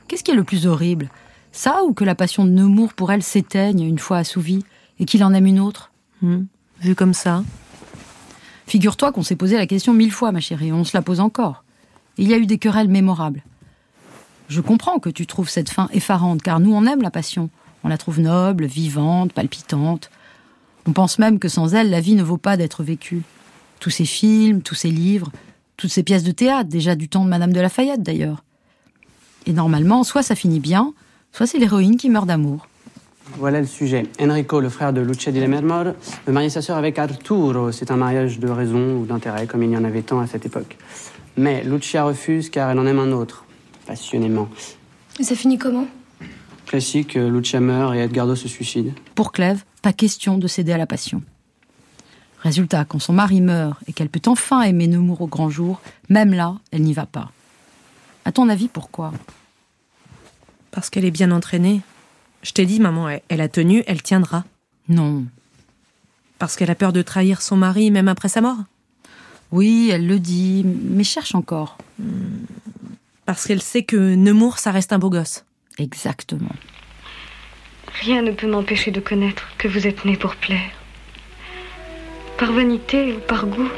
Qu'est-ce 0.09 0.21
qui 0.25 0.31
est 0.31 0.35
le 0.35 0.43
plus 0.43 0.67
horrible? 0.67 1.09
Ça 1.53 1.85
ou 1.85 1.93
que 1.93 2.03
la 2.03 2.13
passion 2.13 2.43
de 2.43 2.51
Nemours 2.51 2.93
pour 2.93 3.09
elle 3.13 3.23
s'éteigne 3.23 3.83
une 3.83 3.99
fois 3.99 4.17
assouvie, 4.17 4.65
et 4.99 5.05
qu'il 5.05 5.23
en 5.23 5.33
aime 5.33 5.45
une 5.45 5.61
autre? 5.61 5.91
Hmm, 6.21 6.43
Vu 6.83 6.95
comme 6.95 7.13
ça. 7.13 7.45
Figure-toi 8.67 9.13
qu'on 9.13 9.23
s'est 9.23 9.37
posé 9.37 9.55
la 9.55 9.67
question 9.67 9.93
mille 9.93 10.11
fois, 10.11 10.33
ma 10.33 10.41
chérie, 10.41 10.73
on 10.73 10.83
se 10.83 10.95
la 10.97 11.01
pose 11.01 11.21
encore. 11.21 11.63
Il 12.17 12.27
y 12.27 12.33
a 12.33 12.37
eu 12.37 12.45
des 12.45 12.57
querelles 12.57 12.89
mémorables. 12.89 13.41
Je 14.49 14.59
comprends 14.59 14.99
que 14.99 15.09
tu 15.09 15.25
trouves 15.25 15.47
cette 15.47 15.69
fin 15.69 15.87
effarante, 15.93 16.41
car 16.41 16.59
nous, 16.59 16.73
on 16.73 16.85
aime 16.85 17.01
la 17.01 17.09
passion. 17.09 17.49
On 17.85 17.87
la 17.87 17.97
trouve 17.97 18.19
noble, 18.19 18.65
vivante, 18.65 19.31
palpitante. 19.31 20.11
On 20.85 20.91
pense 20.91 21.19
même 21.19 21.39
que 21.39 21.47
sans 21.47 21.73
elle, 21.73 21.89
la 21.89 22.01
vie 22.01 22.15
ne 22.15 22.23
vaut 22.23 22.37
pas 22.37 22.57
d'être 22.57 22.83
vécue. 22.83 23.21
Tous 23.79 23.89
ces 23.89 24.05
films, 24.05 24.61
tous 24.61 24.75
ces 24.75 24.91
livres, 24.91 25.31
toutes 25.77 25.91
ces 25.91 26.03
pièces 26.03 26.23
de 26.23 26.31
théâtre, 26.31 26.69
déjà 26.69 26.95
du 26.95 27.07
temps 27.07 27.23
de 27.23 27.29
Madame 27.29 27.53
de 27.53 27.61
Lafayette 27.61 28.03
d'ailleurs. 28.03 28.43
Et 29.45 29.53
normalement, 29.53 30.03
soit 30.03 30.23
ça 30.23 30.35
finit 30.35 30.59
bien, 30.59 30.93
soit 31.31 31.47
c'est 31.47 31.59
l'héroïne 31.59 31.95
qui 31.95 32.09
meurt 32.09 32.27
d'amour. 32.27 32.67
Voilà 33.37 33.59
le 33.59 33.67
sujet. 33.67 34.03
Enrico, 34.21 34.59
le 34.59 34.69
frère 34.69 34.93
de 34.93 35.01
Lucia 35.01 35.31
di 35.31 35.39
Lammermoor, 35.39 35.93
veut 36.25 36.33
marier 36.33 36.49
sa 36.49 36.61
sœur 36.61 36.77
avec 36.77 36.99
Arturo. 36.99 37.71
C'est 37.71 37.91
un 37.91 37.97
mariage 37.97 38.39
de 38.39 38.47
raison 38.47 38.97
ou 38.97 39.05
d'intérêt, 39.05 39.47
comme 39.47 39.63
il 39.63 39.71
y 39.71 39.77
en 39.77 39.83
avait 39.83 40.03
tant 40.03 40.19
à 40.19 40.27
cette 40.27 40.45
époque. 40.45 40.77
Mais 41.35 41.63
Lucia 41.63 42.03
refuse 42.03 42.49
car 42.49 42.69
elle 42.69 42.79
en 42.79 42.85
aime 42.85 42.99
un 42.99 43.11
autre, 43.11 43.45
passionnément. 43.87 44.49
Et 45.19 45.23
ça 45.23 45.35
finit 45.35 45.57
comment? 45.57 45.87
Classique, 46.67 47.15
Lucia 47.15 47.59
meurt 47.59 47.95
et 47.95 47.99
Edgardo 47.99 48.35
se 48.35 48.47
suicide. 48.47 48.93
Pour 49.15 49.31
Clèves, 49.31 49.63
pas 49.81 49.93
question 49.93 50.37
de 50.37 50.47
céder 50.47 50.71
à 50.71 50.77
la 50.77 50.87
passion. 50.87 51.21
Résultat, 52.39 52.85
quand 52.85 52.99
son 52.99 53.13
mari 53.13 53.41
meurt 53.41 53.79
et 53.87 53.93
qu'elle 53.93 54.09
peut 54.09 54.21
enfin 54.27 54.61
aimer 54.61 54.87
Nemours 54.87 55.21
au 55.21 55.27
grand 55.27 55.49
jour, 55.49 55.81
même 56.09 56.33
là, 56.33 56.55
elle 56.71 56.83
n'y 56.83 56.93
va 56.93 57.05
pas. 57.05 57.31
À 58.25 58.31
ton 58.31 58.47
avis, 58.47 58.67
pourquoi? 58.67 59.11
Parce 60.71 60.89
qu'elle 60.89 61.05
est 61.05 61.11
bien 61.11 61.31
entraînée. 61.31 61.81
Je 62.43 62.51
t'ai 62.51 62.65
dit, 62.65 62.79
maman, 62.79 63.09
elle, 63.09 63.21
elle 63.29 63.41
a 63.41 63.47
tenu, 63.47 63.83
elle 63.87 64.01
tiendra. 64.01 64.43
Non. 64.89 65.25
Parce 66.39 66.55
qu'elle 66.55 66.71
a 66.71 66.75
peur 66.75 66.93
de 66.93 67.01
trahir 67.01 67.41
son 67.41 67.55
mari 67.55 67.89
même 67.89 68.09
après 68.09 68.29
sa 68.29 68.41
mort? 68.41 68.57
Oui, 69.51 69.89
elle 69.93 70.07
le 70.07 70.19
dit, 70.19 70.63
mais 70.65 71.03
cherche 71.03 71.35
encore. 71.35 71.77
Parce 73.25 73.45
qu'elle 73.47 73.61
sait 73.61 73.83
que 73.83 74.15
Nemours, 74.15 74.59
ça 74.59 74.71
reste 74.71 74.91
un 74.91 74.99
beau 74.99 75.09
gosse. 75.09 75.45
Exactement. 75.77 76.55
Rien 78.01 78.21
ne 78.21 78.31
peut 78.31 78.49
m'empêcher 78.49 78.91
de 78.91 78.99
connaître 78.99 79.47
que 79.57 79.67
vous 79.67 79.87
êtes 79.87 80.03
né 80.03 80.17
pour 80.17 80.35
plaire. 80.35 80.71
Par 82.37 82.51
vanité 82.51 83.13
ou 83.13 83.19
par 83.19 83.45
goût, 83.45 83.69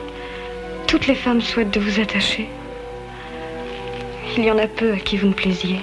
toutes 0.87 1.07
les 1.07 1.15
femmes 1.15 1.41
souhaitent 1.41 1.73
de 1.73 1.79
vous 1.79 1.99
attacher. 1.99 2.47
Il 4.37 4.43
y 4.43 4.51
en 4.51 4.57
a 4.57 4.67
peu 4.67 4.93
à 4.93 4.97
qui 4.97 5.17
vous 5.17 5.27
ne 5.27 5.33
plaisiez. 5.33 5.81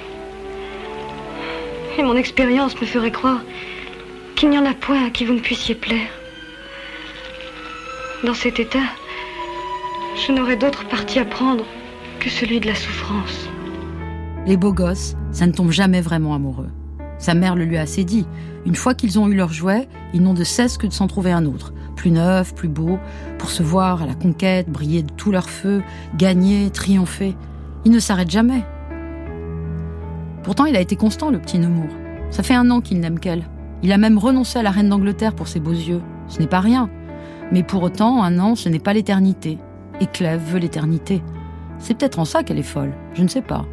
Et 1.98 2.02
mon 2.02 2.16
expérience 2.16 2.80
me 2.80 2.86
ferait 2.86 3.10
croire 3.10 3.40
qu'il 4.34 4.50
n'y 4.50 4.58
en 4.58 4.64
a 4.64 4.74
point 4.74 5.06
à 5.06 5.10
qui 5.10 5.24
vous 5.24 5.34
ne 5.34 5.40
puissiez 5.40 5.74
plaire. 5.74 6.08
Dans 8.24 8.34
cet 8.34 8.58
état, 8.60 8.78
je 10.26 10.32
n'aurais 10.32 10.56
d'autre 10.56 10.86
parti 10.88 11.18
à 11.18 11.24
prendre 11.24 11.64
que 12.20 12.30
celui 12.30 12.60
de 12.60 12.66
la 12.66 12.74
souffrance. 12.74 13.48
Les 14.46 14.56
beaux 14.56 14.72
gosses, 14.72 15.16
ça 15.32 15.46
ne 15.46 15.52
tombe 15.52 15.70
jamais 15.70 16.00
vraiment 16.00 16.34
amoureux. 16.34 16.70
Sa 17.18 17.34
mère 17.34 17.54
le 17.54 17.64
lui 17.64 17.76
a 17.76 17.82
assez 17.82 18.04
dit. 18.04 18.26
Une 18.64 18.74
fois 18.74 18.94
qu'ils 18.94 19.18
ont 19.18 19.28
eu 19.28 19.34
leur 19.34 19.52
jouet, 19.52 19.88
ils 20.14 20.22
n'ont 20.22 20.34
de 20.34 20.44
cesse 20.44 20.78
que 20.78 20.86
de 20.86 20.92
s'en 20.92 21.08
trouver 21.08 21.32
un 21.32 21.46
autre, 21.46 21.72
plus 21.94 22.10
neuf, 22.10 22.54
plus 22.54 22.68
beau, 22.68 22.98
pour 23.38 23.50
se 23.50 23.62
voir 23.62 24.02
à 24.02 24.06
la 24.06 24.14
conquête, 24.14 24.68
briller 24.68 25.02
de 25.02 25.12
tout 25.12 25.30
leur 25.30 25.48
feu, 25.48 25.82
gagner, 26.16 26.70
triompher. 26.70 27.36
Ils 27.84 27.92
ne 27.92 27.98
s'arrêtent 27.98 28.30
jamais. 28.30 28.64
Pourtant, 30.42 30.64
il 30.64 30.76
a 30.76 30.80
été 30.80 30.96
constant, 30.96 31.30
le 31.30 31.38
petit 31.38 31.58
Nemours. 31.58 31.94
Ça 32.30 32.42
fait 32.42 32.54
un 32.54 32.70
an 32.70 32.80
qu'il 32.80 33.00
n'aime 33.00 33.18
qu'elle. 33.18 33.44
Il 33.82 33.92
a 33.92 33.98
même 33.98 34.18
renoncé 34.18 34.58
à 34.58 34.62
la 34.62 34.70
reine 34.70 34.88
d'Angleterre 34.88 35.34
pour 35.34 35.48
ses 35.48 35.60
beaux 35.60 35.70
yeux. 35.70 36.02
Ce 36.28 36.38
n'est 36.38 36.46
pas 36.46 36.60
rien. 36.60 36.88
Mais 37.50 37.62
pour 37.62 37.82
autant, 37.82 38.22
un 38.22 38.38
an, 38.38 38.54
ce 38.54 38.68
n'est 38.68 38.78
pas 38.78 38.92
l'éternité. 38.92 39.58
Et 40.00 40.06
Clève 40.06 40.42
veut 40.42 40.58
l'éternité. 40.58 41.22
C'est 41.78 41.94
peut-être 41.94 42.18
en 42.18 42.24
ça 42.24 42.42
qu'elle 42.42 42.58
est 42.58 42.62
folle, 42.62 42.92
je 43.14 43.22
ne 43.22 43.28
sais 43.28 43.42
pas. 43.42 43.66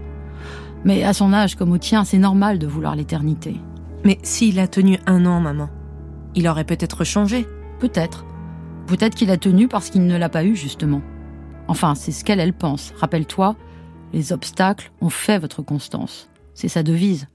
Mais 0.83 1.03
à 1.03 1.13
son 1.13 1.33
âge 1.33 1.55
comme 1.55 1.71
au 1.71 1.77
tien, 1.77 2.03
c'est 2.03 2.17
normal 2.17 2.59
de 2.59 2.67
vouloir 2.67 2.95
l'éternité. 2.95 3.55
Mais 4.03 4.17
s'il 4.23 4.59
a 4.59 4.67
tenu 4.67 4.97
un 5.05 5.25
an, 5.25 5.39
maman, 5.39 5.69
il 6.35 6.47
aurait 6.47 6.63
peut-être 6.63 7.03
changé. 7.03 7.47
Peut-être. 7.79 8.25
Peut-être 8.87 9.15
qu'il 9.15 9.29
a 9.31 9.37
tenu 9.37 9.67
parce 9.67 9.89
qu'il 9.89 10.05
ne 10.05 10.17
l'a 10.17 10.29
pas 10.29 10.43
eu, 10.43 10.55
justement. 10.55 11.01
Enfin, 11.67 11.95
c'est 11.95 12.11
ce 12.11 12.23
qu'elle, 12.25 12.39
elle 12.39 12.53
pense. 12.53 12.93
Rappelle-toi, 12.97 13.55
les 14.13 14.33
obstacles 14.33 14.91
ont 15.01 15.09
fait 15.09 15.37
votre 15.37 15.61
constance. 15.61 16.29
C'est 16.59 16.67
sa 16.67 16.83
devise. 16.83 17.27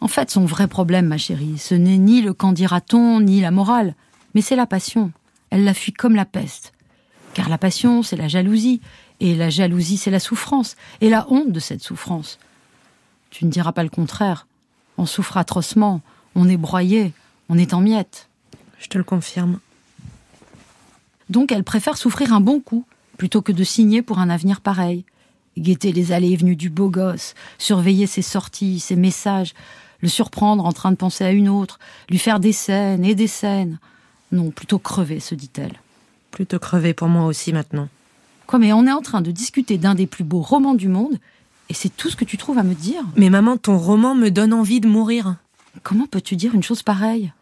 En 0.00 0.08
fait, 0.08 0.28
son 0.28 0.44
vrai 0.44 0.66
problème, 0.66 1.06
ma 1.06 1.18
chérie, 1.18 1.56
ce 1.56 1.76
n'est 1.76 1.98
ni 1.98 2.20
le 2.20 2.34
qu'en 2.34 2.50
dira-t-on, 2.50 3.20
ni 3.20 3.40
la 3.40 3.52
morale, 3.52 3.94
mais 4.34 4.40
c'est 4.40 4.56
la 4.56 4.66
passion. 4.66 5.12
Elle 5.50 5.62
la 5.62 5.72
fuit 5.72 5.92
comme 5.92 6.16
la 6.16 6.24
peste. 6.24 6.72
Car 7.32 7.48
la 7.48 7.58
passion, 7.58 8.02
c'est 8.02 8.16
la 8.16 8.26
jalousie, 8.26 8.80
et 9.20 9.36
la 9.36 9.50
jalousie, 9.50 9.98
c'est 9.98 10.10
la 10.10 10.18
souffrance, 10.18 10.74
et 11.00 11.10
la 11.10 11.30
honte 11.30 11.52
de 11.52 11.60
cette 11.60 11.84
souffrance. 11.84 12.40
Tu 13.30 13.44
ne 13.44 13.52
diras 13.52 13.70
pas 13.70 13.84
le 13.84 13.88
contraire. 13.88 14.48
On 14.98 15.06
souffre 15.06 15.36
atrocement, 15.36 16.00
on 16.34 16.48
est 16.48 16.56
broyé, 16.56 17.12
on 17.48 17.56
est 17.56 17.72
en 17.72 17.80
miettes. 17.80 18.28
Je 18.80 18.88
te 18.88 18.98
le 18.98 19.04
confirme. 19.04 19.60
Donc 21.28 21.52
elle 21.52 21.62
préfère 21.62 21.96
souffrir 21.96 22.32
un 22.32 22.40
bon 22.40 22.58
coup, 22.58 22.84
plutôt 23.16 23.42
que 23.42 23.52
de 23.52 23.62
signer 23.62 24.02
pour 24.02 24.18
un 24.18 24.28
avenir 24.28 24.60
pareil. 24.60 25.04
Guetter 25.58 25.92
les 25.92 26.12
allées 26.12 26.30
et 26.30 26.36
venues 26.36 26.56
du 26.56 26.70
beau 26.70 26.90
gosse, 26.90 27.34
surveiller 27.58 28.06
ses 28.06 28.22
sorties, 28.22 28.80
ses 28.80 28.96
messages, 28.96 29.54
le 30.00 30.08
surprendre 30.08 30.64
en 30.64 30.72
train 30.72 30.90
de 30.90 30.96
penser 30.96 31.24
à 31.24 31.32
une 31.32 31.48
autre, 31.48 31.78
lui 32.08 32.18
faire 32.18 32.40
des 32.40 32.52
scènes 32.52 33.04
et 33.04 33.14
des 33.14 33.26
scènes. 33.26 33.78
Non, 34.32 34.50
plutôt 34.50 34.78
crever, 34.78 35.20
se 35.20 35.34
dit-elle. 35.34 35.80
Plutôt 36.30 36.58
crever 36.58 36.94
pour 36.94 37.08
moi 37.08 37.26
aussi 37.26 37.52
maintenant. 37.52 37.88
Quoi, 38.46 38.58
mais 38.58 38.72
on 38.72 38.86
est 38.86 38.92
en 38.92 39.02
train 39.02 39.20
de 39.20 39.30
discuter 39.30 39.78
d'un 39.78 39.94
des 39.94 40.06
plus 40.06 40.24
beaux 40.24 40.40
romans 40.40 40.74
du 40.74 40.88
monde, 40.88 41.18
et 41.68 41.74
c'est 41.74 41.94
tout 41.96 42.10
ce 42.10 42.16
que 42.16 42.24
tu 42.24 42.36
trouves 42.36 42.58
à 42.58 42.62
me 42.62 42.74
dire 42.74 43.02
Mais 43.16 43.30
maman, 43.30 43.56
ton 43.56 43.78
roman 43.78 44.14
me 44.14 44.30
donne 44.30 44.52
envie 44.52 44.80
de 44.80 44.88
mourir. 44.88 45.36
Comment 45.82 46.06
peux-tu 46.06 46.36
dire 46.36 46.54
une 46.54 46.62
chose 46.62 46.82
pareille? 46.82 47.32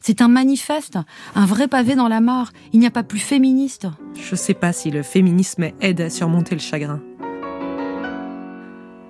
C'est 0.00 0.20
un 0.20 0.28
manifeste, 0.28 0.98
un 1.34 1.46
vrai 1.46 1.68
pavé 1.68 1.94
dans 1.94 2.08
la 2.08 2.20
mare. 2.20 2.52
Il 2.72 2.80
n'y 2.80 2.86
a 2.86 2.90
pas 2.90 3.02
plus 3.02 3.18
féministe. 3.18 3.86
Je 4.14 4.34
sais 4.34 4.54
pas 4.54 4.72
si 4.72 4.90
le 4.90 5.02
féminisme 5.02 5.70
aide 5.80 6.00
à 6.00 6.10
surmonter 6.10 6.54
le 6.54 6.60
chagrin. 6.60 7.00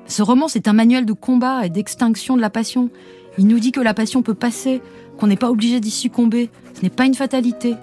Ce 0.09 0.23
roman, 0.23 0.49
c'est 0.49 0.69
un 0.69 0.73
manuel 0.73 1.05
de 1.05 1.13
combat 1.13 1.67
et 1.67 1.71
d'extinction 1.71 2.35
de 2.37 2.41
la 2.41 2.51
passion. 2.51 2.89
Il 3.37 3.47
nous 3.47 3.61
dit 3.61 3.73
que 3.73 3.81
la 3.81 3.95
passion 3.95 4.23
peut 4.23 4.35
passer, 4.35 4.81
qu'on 5.19 5.27
n'est 5.27 5.37
pas 5.37 5.51
obligé 5.51 5.81
d'y 5.81 5.91
succomber. 5.91 6.51
Ce 6.75 6.83
n'est 6.83 6.91
pas 6.91 7.05
une 7.05 7.15
fatalité. 7.15 7.77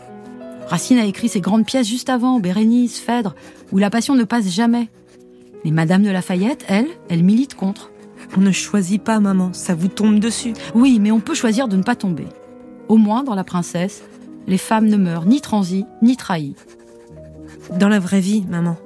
Racine 0.68 0.98
a 0.98 1.06
écrit 1.06 1.30
ses 1.30 1.40
grandes 1.40 1.66
pièces 1.66 1.88
juste 1.88 2.10
avant, 2.10 2.40
Bérénice, 2.40 3.00
Phèdre, 3.00 3.36
où 3.72 3.78
la 3.78 3.92
passion 3.92 4.16
ne 4.16 4.24
passe 4.24 4.50
jamais. 4.50 4.90
Mais 5.64 5.72
Madame 5.72 6.02
de 6.02 6.10
Lafayette, 6.10 6.66
elle, 6.68 6.88
elle 7.10 7.24
milite 7.24 7.54
contre. 7.54 7.92
On 8.36 8.42
ne 8.42 8.52
choisit 8.52 9.02
pas, 9.02 9.20
maman, 9.20 9.54
ça 9.54 9.76
vous 9.76 9.88
tombe 9.88 10.20
dessus. 10.20 10.54
Oui, 10.74 11.00
mais 11.00 11.12
on 11.12 11.20
peut 11.20 11.36
choisir 11.36 11.68
de 11.68 11.78
ne 11.78 11.84
pas 11.84 11.96
tomber. 11.96 12.26
Au 12.90 12.98
moins, 12.98 13.24
dans 13.24 13.36
La 13.36 13.44
Princesse, 13.44 14.04
les 14.48 14.58
femmes 14.58 14.88
ne 14.88 14.98
meurent 14.98 15.26
ni 15.26 15.42
transies, 15.42 15.86
ni 16.02 16.18
trahies. 16.18 16.56
Dans 17.80 17.90
la 17.90 18.00
vraie 18.00 18.20
vie, 18.20 18.44
maman, 18.50 18.78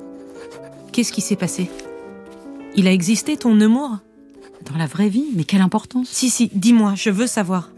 qu'est-ce 0.91 1.13
qui 1.13 1.21
s'est 1.21 1.35
passé? 1.37 1.69
Il 2.75 2.87
a 2.87 2.91
existé 2.91 3.35
ton 3.37 3.55
Nemours 3.55 3.97
Dans 4.69 4.77
la 4.77 4.85
vraie 4.85 5.09
vie 5.09 5.25
Mais 5.35 5.43
quelle 5.43 5.61
importance? 5.61 6.07
Si, 6.09 6.29
si, 6.29 6.49
dis-moi, 6.53 6.93
je 6.95 7.09
veux 7.09 7.27
savoir. 7.27 7.71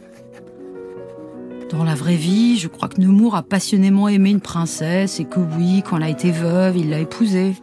Dans 1.70 1.86
la 1.86 1.96
vraie 1.96 2.18
vie, 2.18 2.58
je 2.58 2.68
crois 2.68 2.90
que 2.90 3.00
Nemours 3.00 3.36
a 3.36 3.44
passionnément 3.44 4.10
aimé 4.10 4.30
une 4.30 4.42
princesse 4.42 5.22
et 5.22 5.26
que 5.26 5.40
oui, 5.40 5.84
quand 5.86 5.98
elle 5.98 6.04
a 6.04 6.10
été 6.10 6.32
veuve, 6.32 6.76
il 6.76 6.90
l'a 6.90 7.00
épousée. 7.00 7.54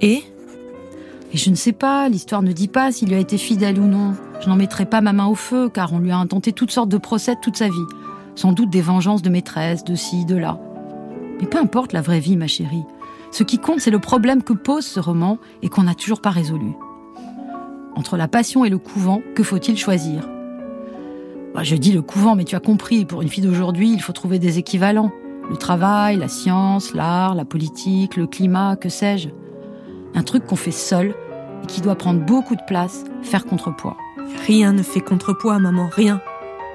Et? 0.00 0.22
Et 1.32 1.36
je 1.36 1.50
ne 1.50 1.56
sais 1.56 1.72
pas, 1.72 2.08
l'histoire 2.08 2.42
ne 2.42 2.52
dit 2.52 2.68
pas 2.68 2.92
s'il 2.92 3.08
lui 3.08 3.16
a 3.16 3.18
été 3.18 3.36
fidèle 3.36 3.80
ou 3.80 3.86
non. 3.86 4.14
Je 4.40 4.48
n'en 4.48 4.54
mettrai 4.54 4.86
pas 4.86 5.00
ma 5.00 5.12
main 5.12 5.26
au 5.26 5.34
feu, 5.34 5.68
car 5.68 5.92
on 5.92 5.98
lui 5.98 6.12
a 6.12 6.16
intenté 6.16 6.52
toutes 6.52 6.70
sortes 6.70 6.88
de 6.88 6.98
procès 6.98 7.34
toute 7.42 7.56
sa 7.56 7.68
vie. 7.68 7.86
Sans 8.36 8.52
doute 8.52 8.70
des 8.70 8.82
vengeances 8.82 9.22
de 9.22 9.30
maîtresse, 9.30 9.82
de 9.82 9.96
ci, 9.96 10.24
de 10.24 10.36
là. 10.36 10.60
Mais 11.40 11.46
peu 11.48 11.58
importe 11.58 11.92
la 11.92 12.02
vraie 12.02 12.20
vie, 12.20 12.36
ma 12.36 12.46
chérie. 12.46 12.84
Ce 13.34 13.42
qui 13.42 13.58
compte, 13.58 13.80
c'est 13.80 13.90
le 13.90 13.98
problème 13.98 14.44
que 14.44 14.52
pose 14.52 14.86
ce 14.86 15.00
roman 15.00 15.38
et 15.60 15.68
qu'on 15.68 15.82
n'a 15.82 15.96
toujours 15.96 16.20
pas 16.20 16.30
résolu. 16.30 16.70
Entre 17.96 18.16
la 18.16 18.28
passion 18.28 18.64
et 18.64 18.70
le 18.70 18.78
couvent, 18.78 19.22
que 19.34 19.42
faut-il 19.42 19.76
choisir? 19.76 20.28
Bah, 21.52 21.64
Je 21.64 21.74
dis 21.74 21.90
le 21.90 22.00
couvent, 22.00 22.36
mais 22.36 22.44
tu 22.44 22.54
as 22.54 22.60
compris, 22.60 23.04
pour 23.04 23.22
une 23.22 23.28
fille 23.28 23.42
d'aujourd'hui, 23.42 23.90
il 23.92 24.00
faut 24.00 24.12
trouver 24.12 24.38
des 24.38 24.58
équivalents. 24.58 25.10
Le 25.50 25.56
travail, 25.56 26.16
la 26.16 26.28
science, 26.28 26.94
l'art, 26.94 27.34
la 27.34 27.44
politique, 27.44 28.14
le 28.14 28.28
climat, 28.28 28.76
que 28.76 28.88
sais-je. 28.88 29.30
Un 30.14 30.22
truc 30.22 30.46
qu'on 30.46 30.54
fait 30.54 30.70
seul 30.70 31.16
et 31.64 31.66
qui 31.66 31.80
doit 31.80 31.96
prendre 31.96 32.24
beaucoup 32.24 32.54
de 32.54 32.62
place, 32.68 33.02
faire 33.22 33.46
contrepoids. 33.46 33.96
Rien 34.46 34.72
ne 34.72 34.84
fait 34.84 35.00
contrepoids, 35.00 35.58
maman, 35.58 35.88
rien. 35.90 36.20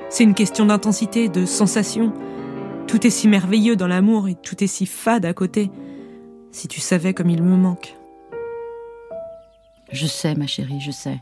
C'est 0.09 0.25
une 0.25 0.33
question 0.33 0.65
d'intensité, 0.65 1.29
de 1.29 1.45
sensation. 1.45 2.11
Tout 2.85 3.07
est 3.07 3.11
si 3.11 3.29
merveilleux 3.29 3.77
dans 3.77 3.87
l'amour 3.87 4.27
et 4.27 4.35
tout 4.35 4.61
est 4.61 4.67
si 4.67 4.85
fade 4.85 5.23
à 5.23 5.33
côté. 5.33 5.71
Si 6.51 6.67
tu 6.67 6.79
savais 6.79 7.13
comme 7.13 7.29
il 7.29 7.43
me 7.43 7.55
manque. 7.55 7.95
Je 9.91 10.07
sais, 10.07 10.35
ma 10.35 10.47
chérie, 10.47 10.81
je 10.81 10.91
sais. 10.91 11.19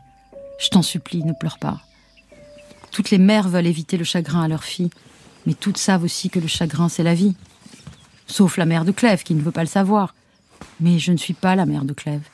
Je 0.58 0.68
t'en 0.68 0.82
supplie, 0.82 1.22
ne 1.22 1.32
pleure 1.32 1.58
pas. 1.58 1.80
Toutes 2.90 3.10
les 3.10 3.18
mères 3.18 3.48
veulent 3.48 3.66
éviter 3.66 3.96
le 3.96 4.04
chagrin 4.04 4.42
à 4.42 4.48
leur 4.48 4.64
fille, 4.64 4.90
mais 5.46 5.54
toutes 5.54 5.76
savent 5.76 6.04
aussi 6.04 6.30
que 6.30 6.40
le 6.40 6.48
chagrin, 6.48 6.88
c'est 6.88 7.02
la 7.02 7.14
vie. 7.14 7.36
Sauf 8.26 8.56
la 8.56 8.66
mère 8.66 8.84
de 8.84 8.92
Clèves, 8.92 9.22
qui 9.22 9.34
ne 9.34 9.42
veut 9.42 9.52
pas 9.52 9.62
le 9.62 9.68
savoir. 9.68 10.14
Mais 10.80 10.98
je 10.98 11.12
ne 11.12 11.16
suis 11.16 11.34
pas 11.34 11.54
la 11.54 11.66
mère 11.66 11.84
de 11.84 11.92
Clèves. 11.92 12.28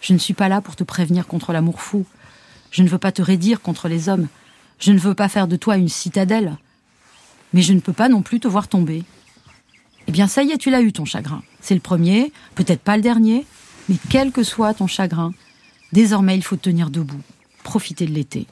Je 0.00 0.12
ne 0.12 0.18
suis 0.18 0.34
pas 0.34 0.48
là 0.48 0.60
pour 0.60 0.76
te 0.76 0.84
prévenir 0.84 1.26
contre 1.26 1.52
l'amour 1.52 1.80
fou. 1.80 2.04
Je 2.70 2.82
ne 2.82 2.88
veux 2.88 2.98
pas 2.98 3.12
te 3.12 3.22
raidir 3.22 3.60
contre 3.60 3.88
les 3.88 4.08
hommes. 4.08 4.28
Je 4.78 4.92
ne 4.92 4.98
veux 4.98 5.14
pas 5.14 5.28
faire 5.28 5.48
de 5.48 5.56
toi 5.56 5.76
une 5.76 5.88
citadelle. 5.88 6.56
Mais 7.52 7.62
je 7.62 7.72
ne 7.72 7.80
peux 7.80 7.92
pas 7.92 8.08
non 8.08 8.22
plus 8.22 8.40
te 8.40 8.48
voir 8.48 8.68
tomber. 8.68 9.04
Eh 10.10 10.12
bien, 10.12 10.26
ça 10.26 10.42
y 10.42 10.50
est, 10.50 10.58
tu 10.58 10.70
l'as 10.70 10.82
eu, 10.82 10.92
ton 10.92 11.04
chagrin. 11.04 11.40
C'est 11.60 11.74
le 11.74 11.80
premier, 11.80 12.32
peut-être 12.56 12.80
pas 12.80 12.96
le 12.96 13.00
dernier, 13.00 13.46
mais 13.88 13.94
quel 14.08 14.32
que 14.32 14.42
soit 14.42 14.74
ton 14.74 14.88
chagrin, 14.88 15.32
désormais 15.92 16.34
il 16.34 16.42
faut 16.42 16.56
tenir 16.56 16.90
debout, 16.90 17.20
profiter 17.62 18.06
de 18.06 18.10
l'été. 18.10 18.48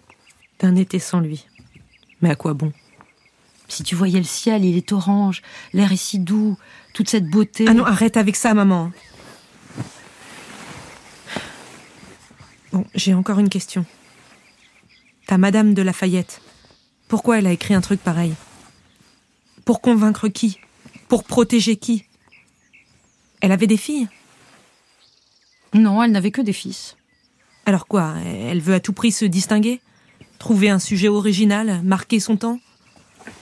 D'un 0.61 0.77
été 0.77 1.01
sans 1.01 1.19
lui. 1.19 1.49
Mais 2.23 2.31
à 2.31 2.37
quoi 2.37 2.55
bon? 2.55 2.73
Si 3.67 3.83
tu 3.83 3.97
voyais 3.97 4.21
le 4.21 4.25
ciel, 4.25 4.65
il 4.65 4.77
est 4.77 4.93
orange, 4.93 5.43
l'air 5.73 5.91
est 5.91 5.97
si 5.97 6.21
doux, 6.21 6.57
toute 6.95 7.11
cette 7.11 7.29
beauté. 7.29 7.65
Ah 7.67 7.75
non, 7.75 7.85
arrête 7.85 8.17
avec 8.17 8.37
ça, 8.37 8.55
maman. 8.55 8.93
Bon, 12.71 12.85
j'ai 12.95 13.15
encore 13.15 13.41
une 13.41 13.49
question. 13.49 13.85
Ta 15.27 15.39
Madame 15.39 15.75
de 15.75 15.83
Lafayette, 15.83 16.41
pourquoi 17.09 17.39
elle 17.39 17.49
a 17.49 17.53
écrit 17.53 17.75
un 17.75 17.81
truc 17.81 18.01
pareil? 18.01 18.35
Pour 19.65 19.81
convaincre 19.81 20.29
qui? 20.29 20.61
Pour 21.09 21.25
protéger 21.25 21.77
qui? 21.77 22.05
Elle 23.41 23.53
avait 23.53 23.67
des 23.67 23.77
filles? 23.77 24.09
Non, 25.75 26.03
elle 26.03 26.13
n'avait 26.13 26.31
que 26.31 26.43
des 26.43 26.53
fils. 26.53 26.97
Alors 27.67 27.87
quoi 27.87 28.15
Elle 28.25 28.61
veut 28.61 28.75
à 28.75 28.81
tout 28.81 28.93
prix 28.93 29.13
se 29.13 29.25
distinguer? 29.25 29.81
Trouver 30.39 30.71
un 30.71 30.79
sujet 30.79 31.09
original 31.09 31.83
Marquer 31.83 32.21
son 32.21 32.37
temps? 32.37 32.61